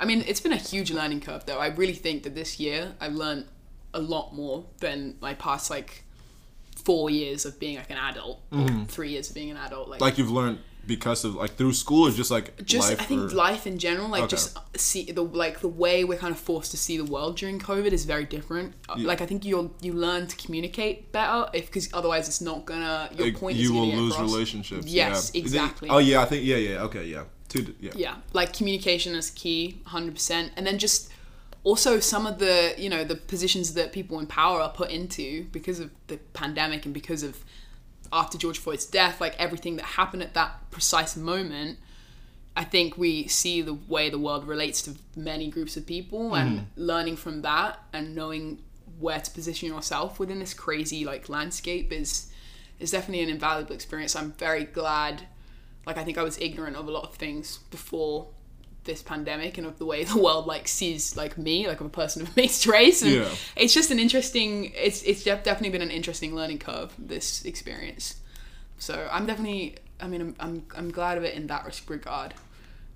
[0.00, 1.58] I mean, it's been a huge learning curve though.
[1.58, 3.46] I really think that this year I've learned
[3.94, 6.04] a lot more than my past like
[6.84, 9.88] four years of being like an adult, or three years of being an adult.
[9.88, 10.04] Like, Mm-hmm.
[10.04, 10.58] Like you've learned
[10.88, 13.78] because of like through school or just like just life I think or- life in
[13.78, 14.30] general, like Okay.
[14.36, 17.58] just see the like the way we're kind of forced to see the world during
[17.60, 18.74] COVID is very different.
[18.88, 22.58] Uh, Like I think you'll you learn to communicate better if because otherwise it's not
[22.70, 24.32] gonna your point you will lose across.
[24.32, 24.86] relationships.
[24.86, 25.40] Yes, yeah.
[25.42, 25.88] exactly.
[25.90, 27.24] Oh yeah, I think yeah, yeah, okay, yeah.
[27.52, 27.92] Two, yeah.
[28.04, 31.08] yeah like communication is key 100% and then just
[31.64, 35.44] also some of the you know the positions that people in power are put into
[35.50, 37.34] because of the pandemic and because of
[38.12, 41.78] after george floyd's death like everything that happened at that precise moment
[42.58, 46.58] I think we see the way the world relates to many groups of people and
[46.58, 46.64] mm-hmm.
[46.74, 48.58] learning from that and knowing
[48.98, 52.32] where to position yourself within this crazy like landscape is
[52.80, 54.16] is definitely an invaluable experience.
[54.16, 55.28] I'm very glad
[55.86, 58.26] like I think I was ignorant of a lot of things before
[58.88, 61.90] this pandemic and of the way the world like sees like me like I'm a
[62.02, 63.28] person of mixed race and Yeah.
[63.54, 68.16] it's just an interesting it's it's definitely been an interesting learning curve this experience.
[68.78, 72.34] So I'm definitely I mean I'm I'm, I'm glad of it in that regard.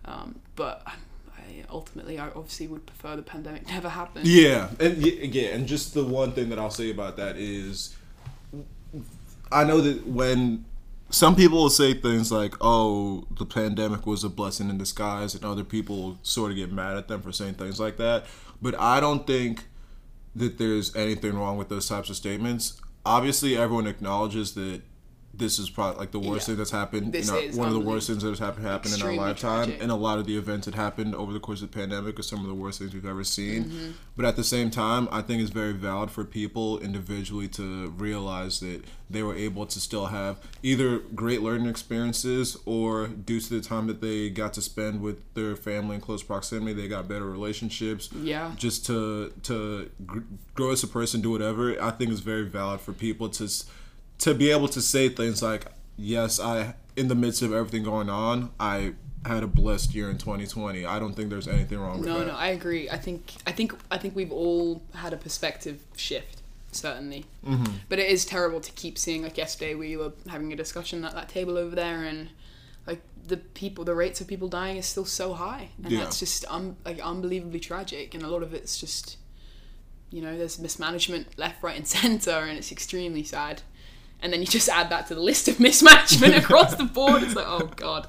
[0.05, 4.27] Um, but I, ultimately I obviously would prefer the pandemic never happened.
[4.27, 7.95] Yeah, and yeah, and just the one thing that I'll say about that is,
[9.51, 10.65] I know that when
[11.13, 15.45] some people will say things like, "Oh, the pandemic was a blessing in disguise," and
[15.45, 18.27] other people sort of get mad at them for saying things like that,
[18.61, 19.67] but I don't think
[20.35, 22.81] that there's anything wrong with those types of statements.
[23.05, 24.81] Obviously, everyone acknowledges that
[25.35, 26.53] this is probably like the worst Yeah.
[26.53, 27.13] thing that's happened.
[27.13, 29.15] This in our, is one of the worst things that has happened happened in our
[29.15, 29.83] lifetime, tragic.
[29.83, 32.23] and a lot of the events that happened over the course of the pandemic are
[32.23, 33.65] some of the worst things we've ever seen.
[33.65, 33.91] Mm-hmm.
[34.15, 38.61] But at the same time, I think it's very valid for people individually to realize
[38.61, 43.61] that they were able to still have either great learning experiences or due to the
[43.61, 47.27] time that they got to spend with their family in close proximity, they got better
[47.27, 50.21] relationships yeah just to to gr-
[50.55, 51.81] grow as a person, do whatever.
[51.83, 53.49] I think is very valid for people to
[54.23, 55.67] to be able to say things like,
[55.97, 58.95] "Yes, I in the midst of everything going on, I
[59.25, 62.27] had a blessed year in 2020." I don't think there's anything wrong with No, that.
[62.29, 62.89] no, I agree.
[62.91, 66.43] I think I think I think we've all had a perspective shift,
[66.73, 67.27] certainly.
[67.47, 67.73] Mm-hmm.
[67.89, 69.23] But it is terrible to keep seeing.
[69.23, 72.29] Like yesterday, we were having a discussion at that table over there, and
[72.87, 76.01] like the people, the rates of people dying is still so high, and Yeah.
[76.01, 78.15] that's just um like unbelievably tragic.
[78.15, 79.17] And a lot of it's just,
[80.11, 83.63] you know, there's mismanagement left, right, and center, and it's extremely sad.
[84.23, 87.23] And then you just add that to the list of mismanagement across the board.
[87.23, 88.09] It's like, oh god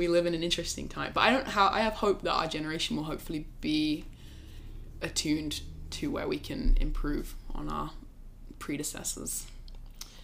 [0.00, 1.12] we live in an interesting time.
[1.14, 4.06] But I don't how I have hope that our generation will hopefully be
[5.02, 5.60] attuned
[5.90, 7.90] to where we can improve on our
[8.58, 9.46] predecessors.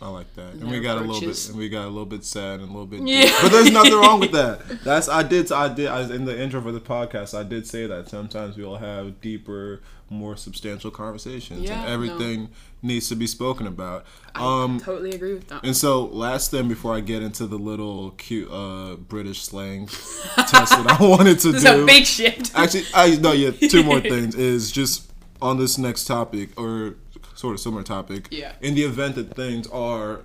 [0.01, 0.53] I like that.
[0.55, 2.67] And we got a little bit, and we got a little bit sad and a
[2.67, 3.01] little bit.
[3.07, 3.33] Yeah.
[3.41, 4.61] But there's nothing wrong with that.
[4.85, 7.39] That's I did I did I, in the intro for the podcast.
[7.39, 9.81] I did say that sometimes we'll have deeper,
[10.11, 11.93] more substantial conversations, Yeah, and no.
[11.95, 12.49] everything
[12.83, 14.05] needs to be spoken about.
[14.35, 15.65] I Um, totally agree with that.
[15.65, 19.87] And so, last thing before I get into the little cute uh, British slang
[20.37, 22.53] test that I wanted to There's do, a big shift.
[22.55, 26.97] actually, I no, yeah, two more things is just on this next topic or
[27.37, 28.29] sort of similar topic.
[28.31, 28.55] Yeah.
[28.61, 30.23] In the event that things are,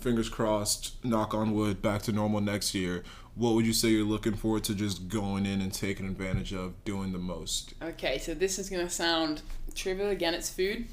[0.00, 3.04] fingers crossed, knock on wood, back to normal next year,
[3.36, 6.82] what would you say you're looking forward to just going in and taking advantage of
[6.84, 7.74] doing the most?
[7.82, 9.42] Okay, so this is gonna sound
[9.74, 10.34] trivial again.
[10.34, 10.86] It's food.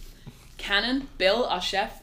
[0.57, 2.01] Cannon, Bill, our chef,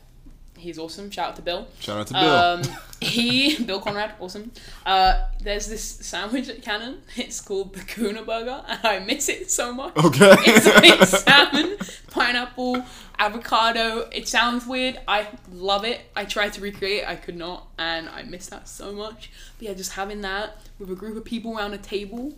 [0.58, 1.10] he's awesome.
[1.10, 1.66] Shout out to Bill.
[1.80, 2.22] Shout out to Bill.
[2.22, 2.62] Um,
[3.00, 4.52] he, Bill Conrad, awesome.
[4.84, 7.02] Uh, there's this sandwich at Cannon.
[7.16, 9.96] It's called the Kuna Burger, and I miss it so much.
[9.96, 10.34] okay.
[10.46, 11.76] It's like salmon,
[12.10, 12.84] pineapple,
[13.18, 14.08] avocado.
[14.12, 15.00] It sounds weird.
[15.08, 16.00] I love it.
[16.16, 17.08] I tried to recreate it.
[17.08, 19.30] I could not, and I miss that so much.
[19.58, 22.34] But yeah, just having that with a group of people around a table,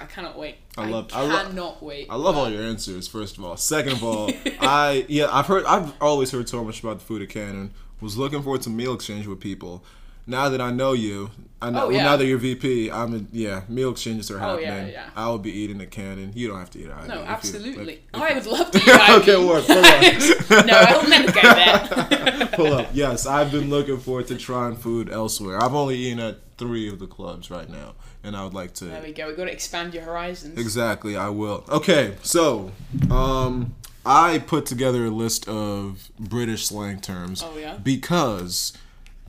[0.00, 0.56] I cannot wait.
[0.76, 2.06] I love- I I lo- cannot wait.
[2.08, 3.08] I love all your answers.
[3.08, 4.30] First of all, second of all,
[4.60, 7.72] I yeah I've heard I've always heard so much about the food at Cannon.
[8.00, 9.82] Was looking forward to meal exchange with people.
[10.24, 11.30] Now that I know you,
[11.62, 12.02] I know Oh, well, yeah.
[12.04, 14.68] now that you're VP, I'm in, yeah meal exchanges are happening.
[14.68, 15.10] Oh, yeah, yeah.
[15.16, 16.32] I will be eating at Cannon.
[16.34, 18.02] You don't have to eat at No, if you- absolutely.
[18.12, 19.10] I would love to eat.
[19.22, 19.66] Okay, what?
[19.66, 20.66] Pull up.
[20.66, 22.46] no, I will never go there.
[22.52, 22.88] Pull up.
[22.92, 25.60] Yes, I've been looking forward to trying food elsewhere.
[25.62, 28.86] I've only eaten at three of the clubs right now, and I would like to.
[28.86, 29.28] there we go.
[29.28, 30.58] We've got to expand your horizons.
[30.58, 31.64] Exactly, I will.
[31.68, 32.72] Okay, so
[33.10, 37.42] um, I put together a list of British slang terms.
[37.44, 37.76] Oh, yeah?
[37.76, 38.76] Because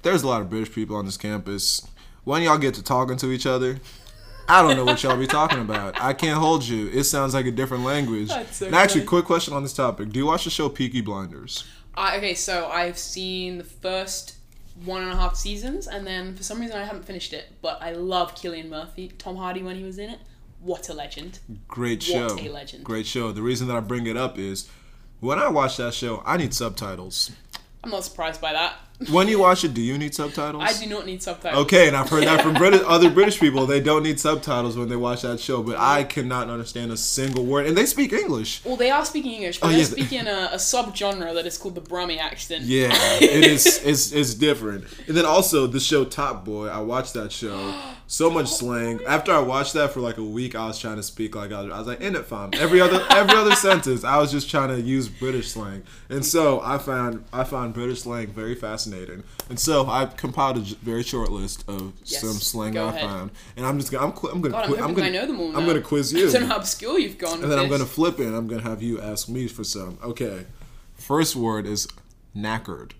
[0.01, 1.87] there's a lot of British people on this campus.
[2.23, 3.79] When y'all get to talking to each other,
[4.47, 6.01] I don't know what y'all be talking about.
[6.01, 6.89] I can't hold you.
[6.89, 8.29] It sounds like a different language.
[8.29, 9.07] That's so and actually, funny.
[9.07, 11.65] quick question on this topic: Do you watch the show Peaky Blinders?
[11.95, 14.38] I, okay, so I've seen the first
[14.85, 17.53] one and a half seasons, and then for some reason I haven't finished it.
[17.61, 20.19] But I love Cillian Murphy, Tom Hardy when he was in it.
[20.61, 21.39] What a legend!
[21.67, 22.33] Great show.
[22.35, 22.83] What a legend.
[22.83, 23.31] Great show.
[23.31, 24.69] The reason that I bring it up is
[25.19, 27.31] when I watch that show, I need subtitles.
[27.83, 28.75] I'm not surprised by that.
[29.09, 30.61] When you watch it, do you need subtitles?
[30.65, 31.63] I do not need subtitles.
[31.65, 33.65] Okay, and I've heard that from British, other British people.
[33.65, 37.45] They don't need subtitles when they watch that show, but I cannot understand a single
[37.45, 38.61] word, and they speak English.
[38.65, 39.85] Well, they are speaking English, but Oh, they're yeah.
[39.85, 42.65] speaking a, a subgenre that is called the Brummie accent.
[42.65, 42.89] Yeah,
[43.21, 43.79] it is.
[43.85, 44.83] It's it's different.
[45.07, 46.67] And then also the show Top Boy.
[46.67, 47.73] I watched that show.
[48.11, 48.99] So much slang.
[49.07, 51.61] After I watched that for like a week, I was trying to speak like I
[51.61, 52.49] was, I was like in it fam.
[52.53, 55.83] Every other every other sentence, I was just trying to use British slang.
[56.09, 59.21] And so I found I found British slang very fascinating.
[59.21, 59.23] fascinating.
[59.49, 63.01] And so I compiled a very short list of Yes, some slang I ahead.
[63.01, 65.25] found, and I'm just gonna I'm, I'm gonna God, I'm qui- hoping gonna I know
[65.27, 67.33] them all I'm gonna quiz I you, don't know how obscure you've gone.
[67.33, 68.25] and with then I'm gonna flip it.
[68.25, 69.99] and I'm gonna have you ask me for some.
[70.03, 70.47] Okay,
[70.95, 71.87] first word is
[72.35, 72.93] knackered.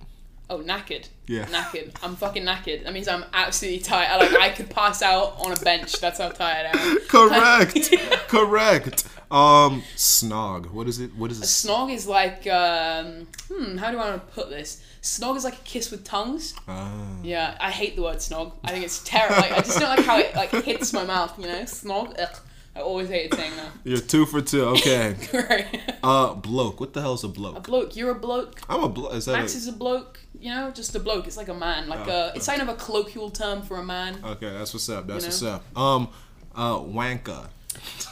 [0.52, 1.08] Oh, knackered.
[1.28, 1.45] Yeah.
[1.45, 1.91] Knackered.
[2.02, 2.84] I'm fucking knackered.
[2.84, 4.10] That means I'm absolutely tired.
[4.10, 5.93] I, like I could pass out on a bench.
[6.00, 7.00] That's how tired I am.
[7.08, 7.93] Correct.
[8.28, 9.08] Correct.
[9.30, 10.72] Um, snog.
[10.72, 11.16] What is it?
[11.16, 11.43] What is it?
[11.43, 13.78] Snog is like um, hmm.
[13.78, 14.84] How do I want to put this?
[15.04, 16.56] Snog is like a kiss with tongues.
[16.68, 16.91] Ah.
[17.22, 18.54] Yeah, I hate the word snog.
[18.64, 19.36] I think it's terrible.
[19.36, 21.38] Like, I just don't like how it like hits my mouth.
[21.38, 22.20] You know, snog.
[22.20, 22.39] Ugh.
[22.76, 23.72] I always hated saying that.
[23.84, 24.64] You're two for two.
[24.66, 25.16] Okay.
[25.34, 25.93] right.
[26.02, 26.80] Uh, bloke.
[26.80, 27.58] What the hell's a bloke?
[27.58, 27.95] A bloke?
[27.95, 28.62] You're a bloke.
[28.70, 29.14] I'm a bloke.
[29.16, 30.20] Is that Max a- is a bloke.
[30.40, 31.28] You know, just a bloke.
[31.28, 31.90] It's like a man.
[31.90, 32.32] Like Oh, a.
[32.36, 34.20] It's kind of a colloquial term for a man.
[34.24, 35.06] Okay, that's what's up.
[35.08, 35.78] That's You what's up.
[35.78, 36.08] Um,
[36.56, 37.48] uh, wanker.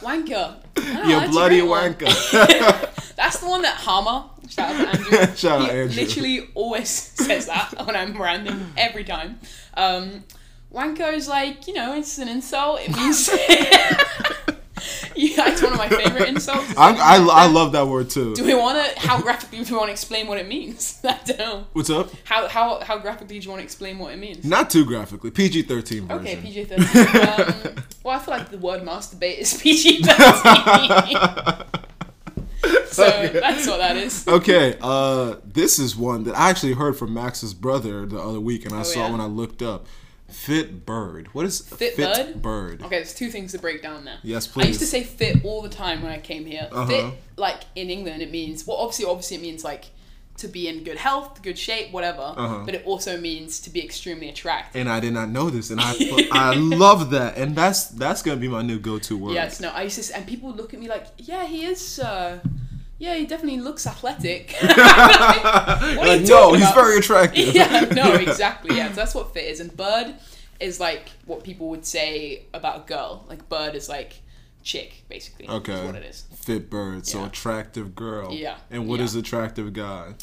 [0.02, 0.56] Wanker.
[0.80, 2.06] Oh, you bloody wanker.
[3.16, 5.18] That's the one that Hammer, shout out to Andrew.
[5.36, 5.96] Shout out Andrew.
[6.02, 9.40] literally always says that when I'm ranting every time.
[9.74, 10.22] Um,
[10.72, 12.80] wanker is like, you know, it's an insult.
[12.82, 13.28] It means.
[15.36, 16.76] yeah, it's one of my favorite insults.
[16.76, 18.34] I, I, I love that word too.
[18.36, 19.00] Do we want to?
[19.00, 21.00] How graphically do we want to explain what it means?
[21.04, 21.66] I don't know.
[21.72, 22.10] What's up?
[22.24, 24.44] How how how graphically do you want to explain what it means?
[24.44, 25.30] Not too graphically.
[25.32, 26.20] PG thirteen version.
[26.26, 27.76] Okay, PG thirteen.
[27.76, 31.16] Um, well, I feel like the word masturbate is PG thirteen.
[32.86, 34.26] so that's what that is.
[34.28, 38.64] okay, uh, this is one that I actually heard from Max's brother the other week,
[38.64, 39.10] and I Oh, saw yeah?
[39.12, 39.86] when I looked up.
[40.28, 41.28] Fit bird.
[41.32, 42.42] What is Fit bird?
[42.42, 42.82] bird?
[42.82, 44.18] Okay, there's two things to break down there.
[44.22, 44.64] Yes, please.
[44.64, 46.68] I used to say fit all the time when I came here.
[46.70, 46.86] Uh-huh.
[46.86, 49.86] Fit, like in England, it means well, obviously, obviously, it means like
[50.36, 52.34] to be in good health, good shape, whatever.
[52.36, 52.62] Uh-huh.
[52.66, 54.78] But it also means to be extremely attractive.
[54.78, 55.94] And I did not know this, and I
[56.30, 59.32] I love that, and that's that's gonna be my new go to word.
[59.32, 61.98] Yes, no, I used to, and people would look at me like, yeah, he is.
[61.98, 62.40] Uh,
[62.98, 64.54] yeah, he definitely looks athletic.
[64.62, 66.74] you like, no, he's about?
[66.74, 67.54] very attractive.
[67.54, 68.76] yeah, no, exactly.
[68.76, 69.60] Yeah, so that's what fit is.
[69.60, 70.14] And bird
[70.60, 73.24] is like what people would say about a girl.
[73.28, 74.20] Like bird is like
[74.62, 75.48] chick, basically.
[75.48, 75.86] Okay.
[75.86, 76.24] what it is.
[76.34, 77.26] Fit bird, so Yeah.
[77.26, 78.32] attractive girl.
[78.32, 79.04] Yeah, And what yeah.
[79.06, 80.14] is attractive guy?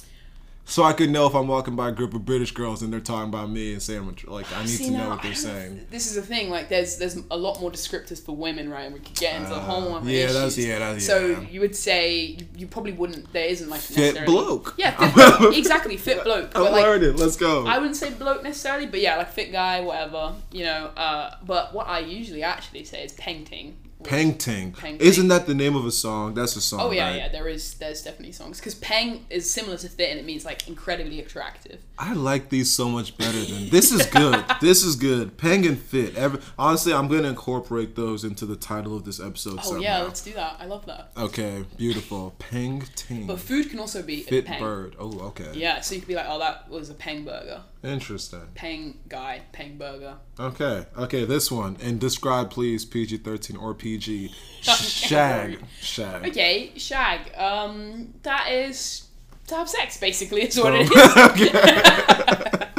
[0.67, 2.99] So I could know if I'm walking by a group of British girls and they're
[2.99, 5.43] talking about me and saying like I need See, to know now, what they're don't
[5.43, 5.87] know if- saying.
[5.91, 6.49] This is the thing.
[6.49, 8.85] Like, there's there's a lot more descriptors for women, right?
[8.85, 10.01] And we could get into the whole one.
[10.01, 11.41] Uh, yeah, that's- yeah, that's- So yeah.
[11.41, 13.31] you would say you, you probably wouldn't.
[13.31, 14.73] There isn't like Fit bloke.
[14.77, 15.55] Yeah, fit bloke.
[15.57, 16.51] exactly, fit bloke.
[16.55, 17.15] I'm like, learning.
[17.17, 17.67] Let's go.
[17.67, 20.33] I wouldn't say bloke necessarily, but yeah, like fit guy, whatever.
[20.51, 20.85] You know.
[20.97, 23.77] Uh, but what I usually actually say is peng ting.
[24.07, 24.71] Painting.
[24.73, 25.05] Painting.
[25.05, 26.33] Isn't that the name of a song?
[26.33, 26.79] That's a song.
[26.81, 27.15] Oh yeah, right?
[27.17, 27.29] yeah.
[27.29, 30.67] There is, there's definitely songs because peng is similar to fit, and it means like
[30.67, 31.79] incredibly attractive.
[31.97, 34.43] I like these so much better than this is good.
[34.61, 35.37] this is good.
[35.37, 36.15] Peng and fit.
[36.15, 39.59] Every, honestly, I'm gonna incorporate those into the title of this episode.
[39.59, 39.81] Oh somehow.
[39.81, 40.57] yeah, let's do that.
[40.59, 41.11] I love that.
[41.17, 42.35] Okay, beautiful.
[42.39, 43.27] Peng ting.
[43.27, 44.59] But food can also be a Fit peng.
[44.61, 44.95] bird.
[44.99, 45.51] Oh, okay.
[45.53, 48.41] Yeah, so you could be like, oh, that was a peng burger, Interesting.
[48.55, 50.15] Pang guy, Pang burger.
[50.39, 51.77] Okay, okay, this one.
[51.81, 54.33] And describe, please, PG 13 or PG.
[54.61, 55.59] Shag.
[55.79, 56.27] Shag.
[56.27, 57.33] Okay, shag.
[57.37, 59.07] Um, that is
[59.47, 60.41] to have sex, basically.
[60.43, 61.33] Is what it Oh.
[62.55, 62.61] is.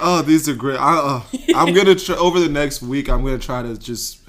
[0.00, 0.78] Oh, these are great.
[0.78, 1.22] I, uh,
[1.56, 3.08] I'm gonna try over the next week.
[3.10, 4.20] I'm gonna try to just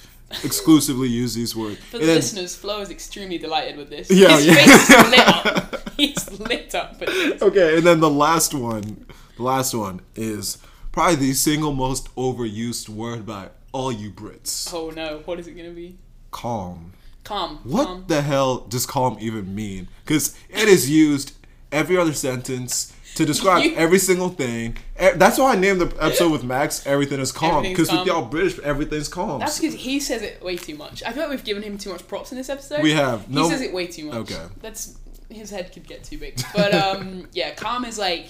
[0.44, 1.78] exclusively use these words.
[1.78, 4.10] For And the then- listeners, Flo is extremely delighted with this.
[4.10, 4.54] Yeah, His yeah.
[4.56, 5.90] face is lit up.
[5.96, 7.42] He's lit up with this.
[7.44, 9.06] okay, and then the last one,
[9.40, 10.58] the last one is
[10.92, 14.72] probably the single most overused word by all you Brits.
[14.74, 15.98] Oh no, what is it gonna be?
[16.32, 16.92] Calm.
[17.24, 17.60] Calm.
[17.64, 18.04] What Calm.
[18.08, 19.88] the hell does calm even mean?
[20.04, 21.34] Because it is used
[21.72, 24.76] every other sentence to describe You- every single thing.
[24.98, 28.60] That's why I named the episode with Max "Everything is Calm" because with y'all British,
[28.60, 29.40] everything's calm.
[29.40, 31.02] That's because he says it way too much.
[31.04, 32.82] I feel like we've given him too much props in this episode.
[32.84, 33.30] We have.
[33.30, 34.16] No- He says it way too much.
[34.32, 34.46] Okay.
[34.62, 34.98] That's
[35.30, 36.42] his head could get too big.
[36.56, 38.28] But um, yeah, calm is like,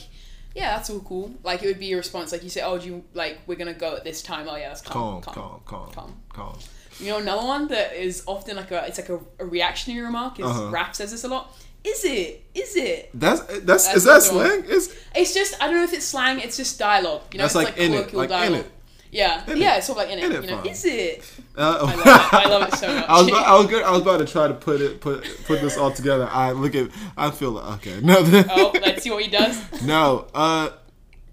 [0.56, 1.32] yeah, that's all cool.
[1.44, 3.74] Like it would be a response, like you say, oh, do you like we're gonna
[3.74, 4.48] go at this time?
[4.50, 5.22] Oh yeah, that's calm.
[5.22, 6.58] calm, calm, calm, calm, Calm.
[7.00, 10.40] You know, another one that is often like a, it's like a, a reactionary remark.
[10.40, 10.70] Is Uh-huh.
[10.70, 11.56] Rap says this a lot.
[11.84, 12.44] Is it?
[12.54, 13.10] Is it?
[13.14, 14.64] That's that's, That's is that slang?
[14.68, 16.40] It's It's just I don't know if it's slang.
[16.42, 17.22] It's just dialogue.
[17.32, 18.66] You know, That's it's like in it, colloquial like in dialogue.
[18.66, 18.72] it.
[19.12, 19.80] Yeah, In yeah, it.
[19.80, 20.26] it's all like in it.
[20.26, 21.24] In it, you know, is it?
[21.58, 22.34] uh, I love it.
[22.34, 23.06] I love it so much.
[23.10, 23.84] I was about, I was good.
[23.84, 26.30] I was about to try to put it put put this all together.
[26.32, 28.18] I look at I feel like okay no
[28.52, 29.60] Oh, let's see what he does.
[29.84, 30.70] no uh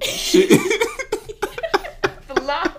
[0.03, 0.47] she,
[2.29, 2.77] The laugh.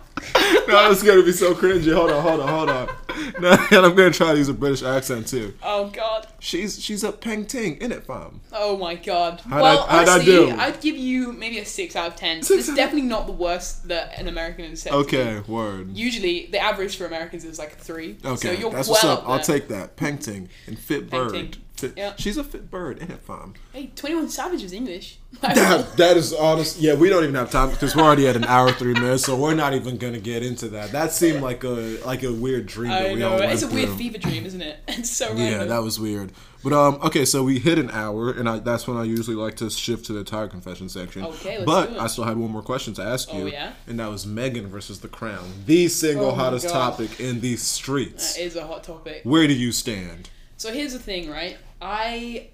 [0.67, 1.93] no it's gonna be so cringy.
[1.93, 2.89] Hold on hold on hold on.
[3.39, 5.53] No, and I'm gonna try to use a British accent too.
[5.63, 6.28] Oh god.
[6.39, 8.41] She's she's a peng ting in it fam.
[8.53, 9.41] Oh my god.
[9.41, 10.49] How'd well, I- how'd I do?
[10.51, 12.41] I'd give you maybe a six out of ten.
[12.43, 14.93] Six it's out- definitely not the worst that an American has said.
[14.93, 15.95] Okay, word.
[15.95, 18.18] Usually, the average for Americans is like three.
[18.26, 19.20] Okay, So you're that's well what's up.
[19.24, 19.95] up I'll take that.
[19.95, 21.32] Peng ting and fit bird.
[21.34, 21.61] Peng ting.
[21.78, 22.13] Fit- Yeah.
[22.17, 23.53] She's a fit bird, ain't it fun?
[23.71, 25.19] Hey, Twenty One Savage was English.
[25.41, 26.80] That, that is honest.
[26.80, 29.36] Yeah, we don't even have time because we're already at an hour three minutes, so
[29.36, 30.91] we're not even gonna get into that.
[30.93, 33.61] That seemed like a like a weird dream that I we know all went it's
[33.61, 34.80] a weird fever dream, isn't it?
[34.88, 35.45] It's so random.
[35.45, 36.32] Yeah, that was weird.
[36.63, 39.57] But um, okay, so we hit an hour, and I, that's when I usually like
[39.57, 41.23] to shift to the Tiger confession section.
[41.23, 41.99] Okay, let's but do it.
[42.01, 43.49] I still had one more question to ask Oh, you.
[43.49, 43.73] yeah?
[43.86, 48.34] And that was Meghan versus the Crown, the single Oh hottest topic in these streets.
[48.36, 49.21] That is a hot topic.
[49.23, 50.30] Where do you stand?
[50.58, 51.58] So here's the thing, right?
[51.82, 52.49] I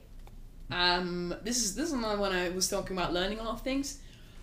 [0.71, 3.61] um this is this is my when I was talking about learning a lot of
[3.61, 3.99] things.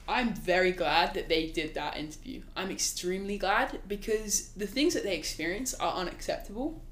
[0.09, 2.43] I'm very glad that they did that interview.
[2.57, 6.83] I'm extremely glad because the things that they experience are unacceptable,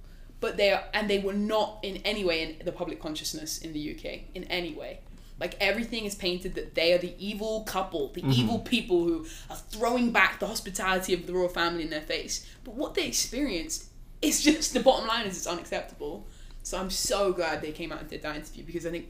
[0.40, 3.72] but they are and they were not in any way in the public consciousness in
[3.72, 5.00] the UK in any way.
[5.40, 9.56] Like everything is painted that they are the evil couple, the evil people who are
[9.56, 12.44] throwing back the hospitality of the royal family in their face.
[12.64, 13.86] But what they experienced
[14.20, 16.26] is just the bottom line is it's unacceptable.
[16.68, 19.06] So I'm so glad they came out and did that interview because I think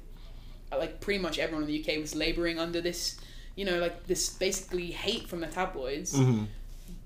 [0.71, 3.19] uh, like pretty much everyone in the UK was laboring under this,
[3.57, 6.45] you know, like this basically hate from the tabloids Mm-hmm.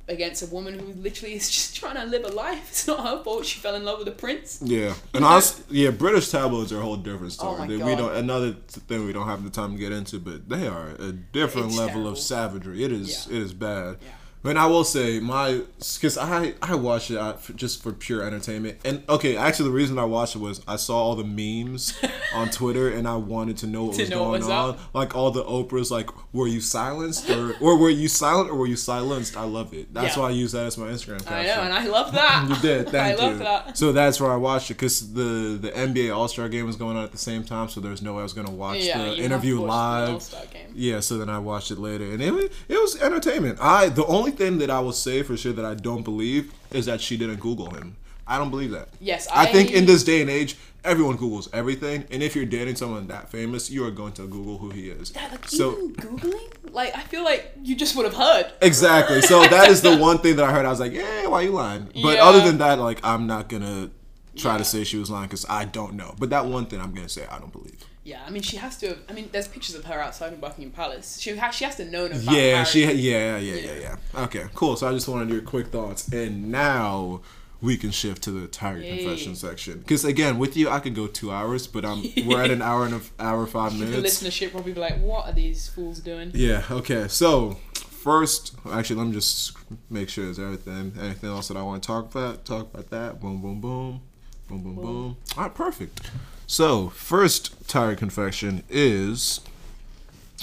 [0.09, 2.69] against a woman who literally is just trying to live a life.
[2.69, 4.61] It's not her fault she fell in love with a prince.
[4.63, 7.55] Yeah, and honest, yeah, British tabloids are a whole different story.
[7.55, 7.87] Oh my They- God.
[7.87, 10.89] We don't another thing we don't have the time to get into, but they are
[10.99, 12.09] a different It's level terrible.
[12.11, 12.85] of savagery.
[12.85, 13.37] It is Yeah.
[13.37, 13.97] it is bad.
[14.03, 14.09] Yeah.
[14.45, 18.23] But I will say my because I I watched it uh, for, just for pure
[18.25, 18.79] entertainment.
[18.85, 21.95] And okay, actually the reason I watched it was I saw all the memes
[22.35, 24.71] on Twitter and I wanted to know what To was know what going was on.
[24.71, 24.81] up.
[24.95, 28.67] Like all the Oprahs, like were you silenced or or were you silent or were
[28.67, 29.37] you silenced?
[29.37, 29.95] I love it.
[29.95, 30.23] That's Yeah.
[30.25, 31.35] why I use that as my Instagram caption.
[31.35, 32.47] I know, and I love that.
[32.49, 32.89] You did.
[32.91, 33.31] Thank I you.
[33.31, 33.79] love that.
[33.79, 36.97] So that's where I watched it because the the NBA All Star game was going
[36.97, 37.69] on at the same time.
[37.69, 40.35] So there's no way I was gonna watch Yeah, the to interview the live.
[40.53, 40.67] Game.
[40.75, 40.99] Yeah.
[40.99, 43.59] So then I watched it later, and it was, it was entertainment.
[43.61, 46.87] I the only thing that I will say for sure that I don't believe is
[46.87, 47.97] that she didn't Google him.
[48.27, 48.89] I don't believe that.
[49.01, 52.45] Yes, I, I think in this day and age, everyone Googles everything, and if you're
[52.47, 55.13] dating someone that famous, you are going to Google who he is.
[55.15, 58.53] Yeah, like so even googling, like I feel like you just would have heard.
[58.63, 59.21] Exactly.
[59.23, 60.65] So that is the one thing that I heard.
[60.65, 61.89] I was like, yeah, why you lying?
[62.03, 62.25] But Yeah.
[62.25, 63.91] other than that, like, I'm not gonna
[64.37, 64.59] try Yeah.
[64.59, 66.15] to say she was lying because I don't know.
[66.19, 67.85] But that one thing I'm gonna say I don't believe.
[68.05, 68.89] Yeah, I mean she has to.
[68.89, 71.19] Have, I mean, there's pictures of her outside of Buckingham Palace.
[71.21, 71.55] She has.
[71.55, 72.23] She has to know about.
[72.23, 72.65] Yeah, Harry.
[72.65, 72.81] she.
[72.85, 73.75] Yeah, yeah, yeah,
[74.15, 74.23] yeah.
[74.25, 74.75] Okay, cool.
[74.77, 77.21] So I just wanted your quick thoughts, and now
[77.61, 78.99] we can shift to the Tiger Yay.
[78.99, 79.79] confession section.
[79.79, 82.85] Because again, with you, I could go two hours, but I'm we're at an hour
[82.85, 84.21] and a hour five The minutes.
[84.21, 86.65] listenership probably be like, "What are these fools doing?" Yeah.
[86.73, 87.07] Okay.
[87.07, 89.57] So first, actually, let me just
[89.91, 90.93] make sure there's everything.
[91.01, 92.45] Anything else that I want to talk about?
[92.45, 93.21] Talk about that.
[93.21, 94.01] Boom, Boom, boom,
[94.49, 95.17] boom, boom, boom, boom.
[95.37, 95.55] All right.
[95.55, 96.11] Perfect.
[96.53, 99.41] So first Tiger confession is,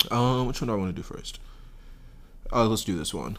[0.09, 1.39] um, which one do I want to do first?
[2.51, 3.37] Uh, let's do this one.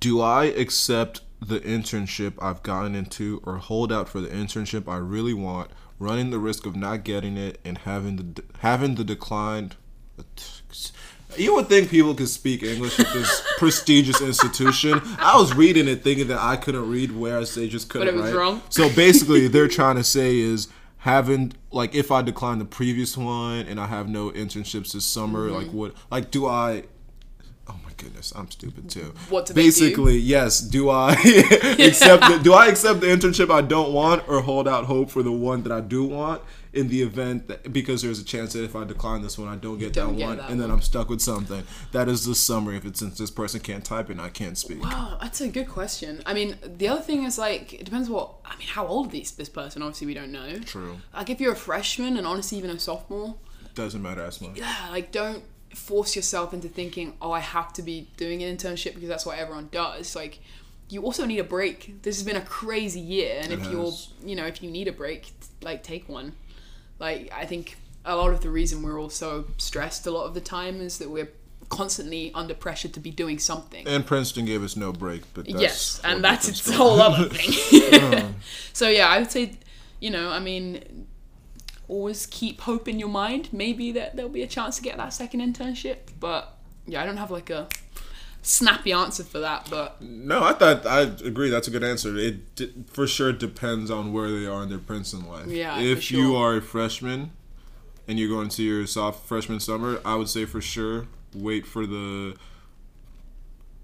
[0.00, 4.96] Do I accept the internship I've gotten into or hold out for the internship I
[4.96, 9.76] really want, running the risk of not getting it and having the having the declined
[11.36, 15.00] you would think people could speak English at this prestigious institution.
[15.18, 18.16] I was reading it thinking that I couldn't read, whereas they just couldn't But it
[18.16, 18.38] was write.
[18.38, 18.62] wrong.
[18.68, 20.66] So basically, they're trying to say is
[21.00, 25.48] having like if I decline the previous one and I have no internships this summer,
[25.48, 25.56] Mm-hmm.
[25.56, 25.94] like what?
[26.10, 26.84] Like do I?
[27.72, 29.14] Oh my goodness, I'm stupid too.
[29.28, 29.66] What do they do?
[29.68, 30.60] Basically, yes.
[30.60, 31.12] Do I
[31.78, 32.22] accept?
[32.28, 35.30] The, do I accept the internship I don't want, or hold out hope for the
[35.30, 36.42] one that I do want?
[36.72, 39.56] In the event that because there's a chance that if I decline this one, I
[39.56, 40.70] don't get Don't that get one, that and then.
[40.70, 41.64] I'm stuck with something.
[41.92, 42.76] That is the summary.
[42.76, 44.78] If it's since this person can't type and I can't speak.
[44.84, 46.22] Oh, that's a good question.
[46.26, 48.68] I mean, the other thing is like it depends what I mean.
[48.68, 49.82] How old is this person?
[49.82, 50.58] Obviously, we don't know.
[50.60, 50.98] True.
[51.12, 53.34] Like if you're a freshman and honestly even a sophomore,
[53.74, 54.56] Doesn't matter as much.
[54.56, 55.42] yeah, like don't
[55.74, 59.38] force yourself into thinking, oh, I have to be doing an internship because that's what
[59.38, 60.16] everyone does.
[60.16, 60.40] Like
[60.88, 62.02] you also need a break.
[62.02, 63.92] This has been a crazy year, and It if you're,
[64.24, 66.32] you know, if you need a break, like take one.
[66.98, 70.34] Like I think a lot of the reason we're all so stressed a lot of
[70.34, 71.28] the time is that we're
[71.68, 73.86] constantly under pressure to be doing something.
[73.86, 77.28] And Princeton gave us no break, but that's yes, and that's its a whole other
[77.32, 77.50] thing.
[78.00, 78.28] Uh-huh.
[78.72, 79.58] so yeah, I would say,
[80.00, 81.06] you know, I mean,
[81.90, 83.48] always keep hope in your mind.
[83.52, 87.16] Maybe that there'll be a chance to get that second internship, but yeah, I don't
[87.18, 87.68] have like a
[88.42, 89.68] snappy answer for that.
[89.70, 91.50] But No, I thought I agree.
[91.50, 92.16] That's a good answer.
[92.16, 95.48] It d- for sure depends on where they are in their Princeton life.
[95.48, 96.18] Yeah, if sure.
[96.18, 97.32] you are a freshman
[98.08, 101.86] and you're going to your soft freshman summer, I would say for sure wait for
[101.86, 102.36] the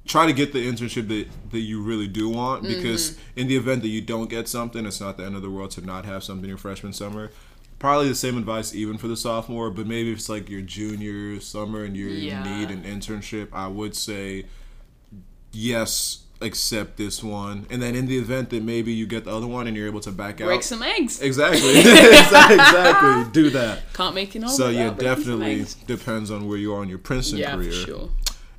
[0.04, 3.40] try to get the internship that, that you really do want because Mm-hmm.
[3.40, 5.72] in the event that you don't get something, it's not the end of the world
[5.72, 7.30] to not have something your freshman summer.
[7.78, 11.38] Probably the same advice even for the sophomore, but maybe if it's like your junior
[11.40, 12.42] summer and you Yeah.
[12.42, 14.46] need an internship, I would say
[15.52, 19.46] yes, accept this one, and then in the event that maybe you get the other
[19.46, 21.20] one and you're able to back Break out, Break some eggs.
[21.22, 23.92] exactly, exactly, do that.
[23.94, 26.88] Can't make an So yeah, without breaking some definitely depends on where you are in
[26.88, 27.72] your Princeton Yeah, career.
[27.72, 28.10] sure.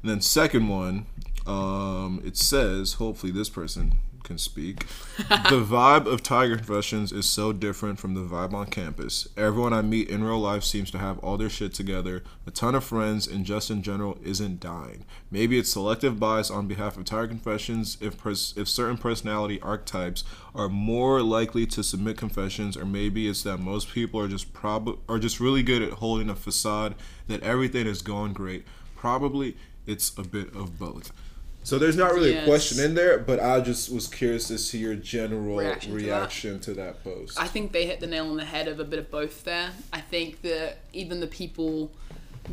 [0.01, 1.05] And then second one,
[1.45, 3.93] um, it says, hopefully this person
[4.27, 4.81] can speak.
[5.17, 5.23] the
[5.65, 9.27] vibe of Tiger Confessions is so different from the vibe on campus.
[9.37, 12.75] Everyone I meet in real life seems to have all their shit together, a ton
[12.75, 15.05] of friends, and just in general isn't dying.
[15.31, 20.23] Maybe it's selective bias on behalf of Tiger Confessions if pers- if certain personality archetypes
[20.53, 24.99] are more likely to submit confessions, or maybe it's that most people are just prob-
[25.07, 26.95] are just really good at holding a facade
[27.27, 28.65] that everything is going great.
[28.95, 29.55] Probably
[29.85, 31.11] it's a bit of both.
[31.67, 32.43] So there's not really Yes.
[32.43, 35.93] a question in there, but I just was curious as to see your general Reaction
[35.93, 37.03] reaction, to that.
[37.03, 37.17] to, that.
[37.17, 37.37] post.
[37.37, 39.71] I think they hit the nail on the head of a bit of both there.
[39.91, 41.91] I think that even the people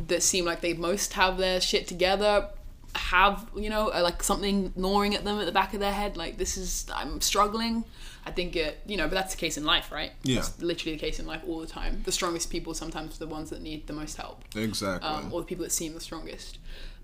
[0.07, 2.49] that seem like they most have their shit together
[2.93, 6.17] have, you know, like something gnawing at them at the back of their head.
[6.17, 7.85] Like, this is, I'm struggling.
[8.25, 10.11] I think it, you know, but that's the case in life, right?
[10.23, 10.39] Yeah.
[10.39, 12.01] It's literally the case in life all the time.
[12.03, 14.43] The strongest people sometimes are the ones that need the most help.
[14.57, 15.07] exactly.
[15.07, 16.57] um, or the people that seem the strongest.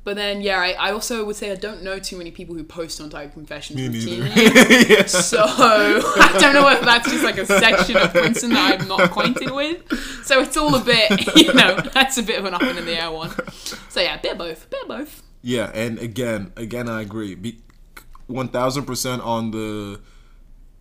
[0.03, 2.63] But then, yeah, I, I also would say I don't know too many people who
[2.63, 4.89] post on Tiger Confessions Me routinely.
[4.89, 5.05] Yeah.
[5.05, 9.01] So I don't know if that's just like a section of Princeton that I'm not
[9.01, 9.83] acquainted with.
[10.25, 12.85] So it's all a bit, you know, that's a bit of an up and in
[12.85, 13.29] the air one.
[13.89, 15.21] So yeah, bit of both, bit of both.
[15.43, 17.35] Yeah, and again, again, I agree.
[17.35, 17.59] Be,
[18.25, 20.01] one thousand percent on the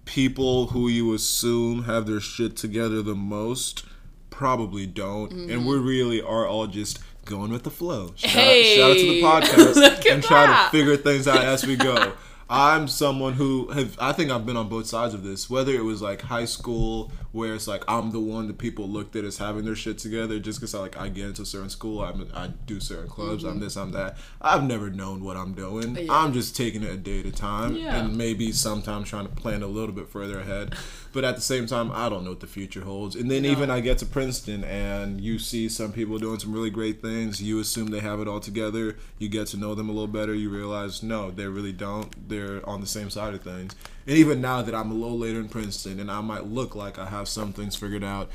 [0.07, 3.85] people who you assume have their shit together the most
[4.31, 5.51] probably don't, Mm-hmm.
[5.51, 6.99] and we really are all just
[7.31, 8.13] going with the flow.
[8.17, 10.71] Shout, Hey, shout out to the podcast and try that.
[10.71, 12.13] to figure things out as we go.
[12.53, 15.49] I'm someone who have I think I've been on both sides of this.
[15.49, 19.15] Whether it was like high school where it's like I'm the one that people looked
[19.15, 21.71] at as having their shit together just because I like I get into a certain
[21.71, 24.17] school, I'm, I do certain clubs, I'm this, I'm that.
[24.43, 25.95] I've never known what I'm doing.
[25.95, 26.07] Mm-hmm.
[26.07, 26.13] Yeah.
[26.13, 27.95] I'm just taking it a day at a time, Yeah.
[28.01, 30.75] and maybe sometimes trying to plan a little bit further ahead.
[31.13, 33.17] But at the same time, I don't know what the future holds.
[33.17, 33.51] And then No.
[33.51, 37.43] even I get to Princeton and you see some people doing some really great things.
[37.43, 38.97] You assume they have it all together.
[39.19, 40.33] You get to know them a little better.
[40.35, 42.29] You realize no, they really don't.
[42.29, 43.75] They're on the same side of things.
[44.07, 46.97] And even now that I'm a little later in Princeton and I might look like
[46.99, 48.31] I have some things figured out,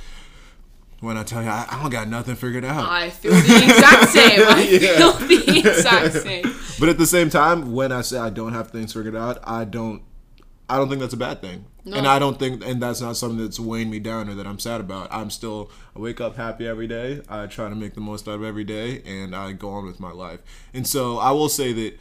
[0.99, 2.89] when I tell you I, I don't got nothing figured out.
[2.89, 4.41] I feel the exact same.
[4.47, 4.97] I Yeah.
[4.97, 6.43] feel the exact same.
[6.79, 9.63] But at the same time, when I say I don't have things figured out, I
[9.63, 10.01] don't.
[10.67, 11.95] I don't think that's a bad thing, No.
[11.97, 14.57] and I don't think, and that's not something that's weighing me down or that I'm
[14.57, 15.07] sad about.
[15.11, 17.21] I'm still, I wake up happy every day.
[17.29, 19.99] I try to make the most out of every day, and I go on with
[19.99, 20.39] my life.
[20.73, 21.99] And so I will say that,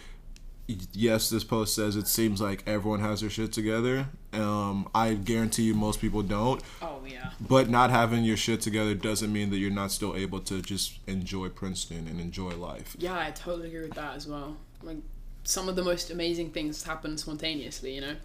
[0.93, 4.07] yes, this post says it seems like everyone has their shit together.
[4.33, 6.63] Um, I guarantee you, most people don't.
[6.81, 7.31] Oh yeah.
[7.41, 10.99] But not having your shit together doesn't mean that you're not still able to just
[11.07, 12.97] enjoy Princeton and enjoy life.
[12.99, 14.57] Yeah, I totally agree with that as well.
[14.83, 14.97] Like
[15.45, 18.17] some of the most amazing things happen spontaneously, you know.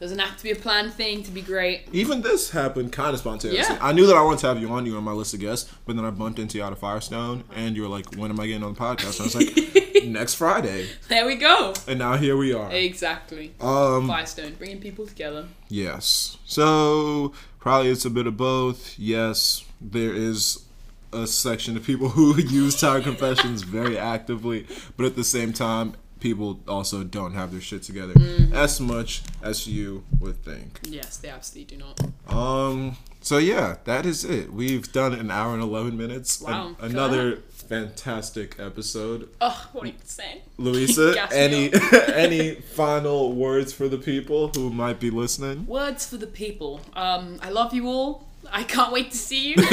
[0.00, 1.88] Doesn't have to be a planned thing to be great.
[1.92, 3.74] Even this happened kind of spontaneously.
[3.76, 3.78] Yeah.
[3.80, 4.84] I knew that I wanted to have you on.
[4.86, 6.78] You were on my list of guests, but then I bumped into you out of
[6.78, 10.04] Firestone, and you were like, "When am I getting on the podcast?" I was like,
[10.04, 11.74] "Next Friday." There we go.
[11.86, 12.70] And now here we are.
[12.72, 13.54] Exactly.
[13.60, 15.46] Um, Firestone, bringing people together.
[15.68, 16.36] yes.
[16.44, 18.98] So probably it's a bit of both.
[18.98, 20.64] Yes, there is
[21.12, 24.66] a section of people who use Tiger Confessions very actively,
[24.96, 28.54] but at the same time, people also don't have their shit together Mm-hmm.
[28.54, 30.80] as much as you would think.
[30.84, 32.34] Yes, they absolutely do not.
[32.34, 32.96] Um.
[33.20, 34.52] So yeah, that is it.
[34.52, 36.40] We've done an hour and eleven minutes.
[36.42, 36.76] Wow.
[36.78, 39.28] An- another fantastic episode.
[39.40, 40.40] Oh, what are you saying?
[40.58, 41.72] Luisa, any
[42.12, 45.66] any final words for the people who might be listening?
[45.66, 46.80] Words for the people.
[46.94, 48.28] Um, I love you all.
[48.52, 49.54] I can't wait to see you.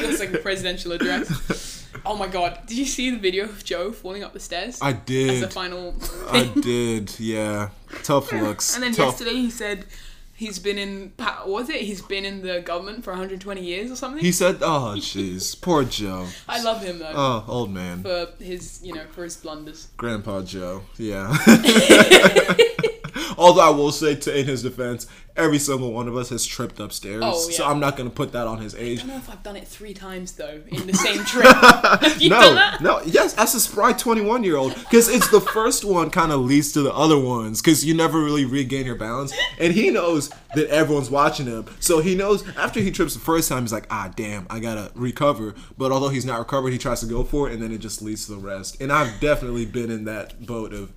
[0.00, 1.77] Feels like a presidential address.
[2.06, 2.60] Oh my god!
[2.66, 4.78] Did you see the video of Joe falling up the stairs?
[4.82, 5.30] I did.
[5.30, 5.94] As a final.
[6.30, 7.18] I did.
[7.18, 7.70] Yeah.
[8.02, 8.74] Tough looks.
[8.74, 9.06] And then Tough.
[9.20, 9.84] yesterday he said
[10.34, 11.80] he's been in what was it?
[11.82, 14.22] He's been in the government for 120 years or something.
[14.24, 16.26] He said, "Oh, jeez, poor Joe.
[16.48, 19.88] I love him though Oh, old man, for his you know for his blunders.
[19.96, 20.82] Grandpa Joe.
[20.96, 21.36] Yeah."
[23.38, 26.80] Although I will say, to in his defense, every single one of us has tripped
[26.80, 27.64] upstairs, Oh, so.
[27.64, 28.98] I'm not gonna put that on his age.
[28.98, 31.46] I don't know if I've done it three times though in the same trip.
[31.54, 32.80] Have you no, done that?
[32.80, 36.40] no, yes, as a spry 21 year old, because it's the first one kind of
[36.40, 40.30] leads to the other ones, because you never really regain your balance, and he knows
[40.54, 43.86] that everyone's watching him, so he knows after he trips the first time, he's like,
[43.90, 47.48] ah, damn, I gotta recover, but although he's not recovered, he tries to go for
[47.48, 50.44] it, and then it just leads to the rest, and I've definitely been in that
[50.46, 50.92] boat of.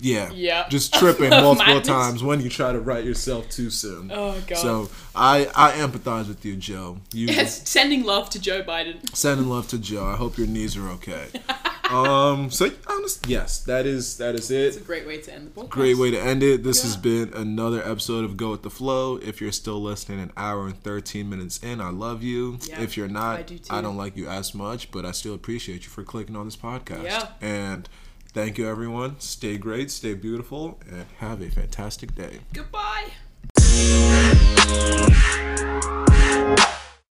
[0.00, 0.68] Yeah, Yeah.
[0.68, 4.10] just tripping multiple times when you try to write yourself too soon.
[4.12, 4.58] Oh, God.
[4.58, 6.98] So I I empathize with you, Joe.
[7.12, 8.96] You Yes, sending love to Joe Biden.
[9.16, 10.04] sending love to Joe.
[10.04, 11.26] I hope your knees are okay.
[11.90, 12.50] um.
[12.50, 14.66] So honest, yes, that is that is it.
[14.68, 15.70] It's a great way to end the podcast.
[15.70, 16.62] Great way to end it.
[16.62, 19.16] This has been another episode of Go with the Flow.
[19.16, 22.58] If you're still listening, an hour and thirteen minutes in, I love you.
[22.62, 23.74] Yeah, if you're not, I do too.
[23.74, 26.56] I don't like you as much, but I still appreciate you for clicking on this
[26.56, 27.04] podcast.
[27.04, 27.28] Yeah.
[27.40, 27.88] And
[28.32, 29.18] Thank you, everyone.
[29.20, 32.40] Stay great, stay beautiful, and have a fantastic day.
[32.52, 33.12] Goodbye.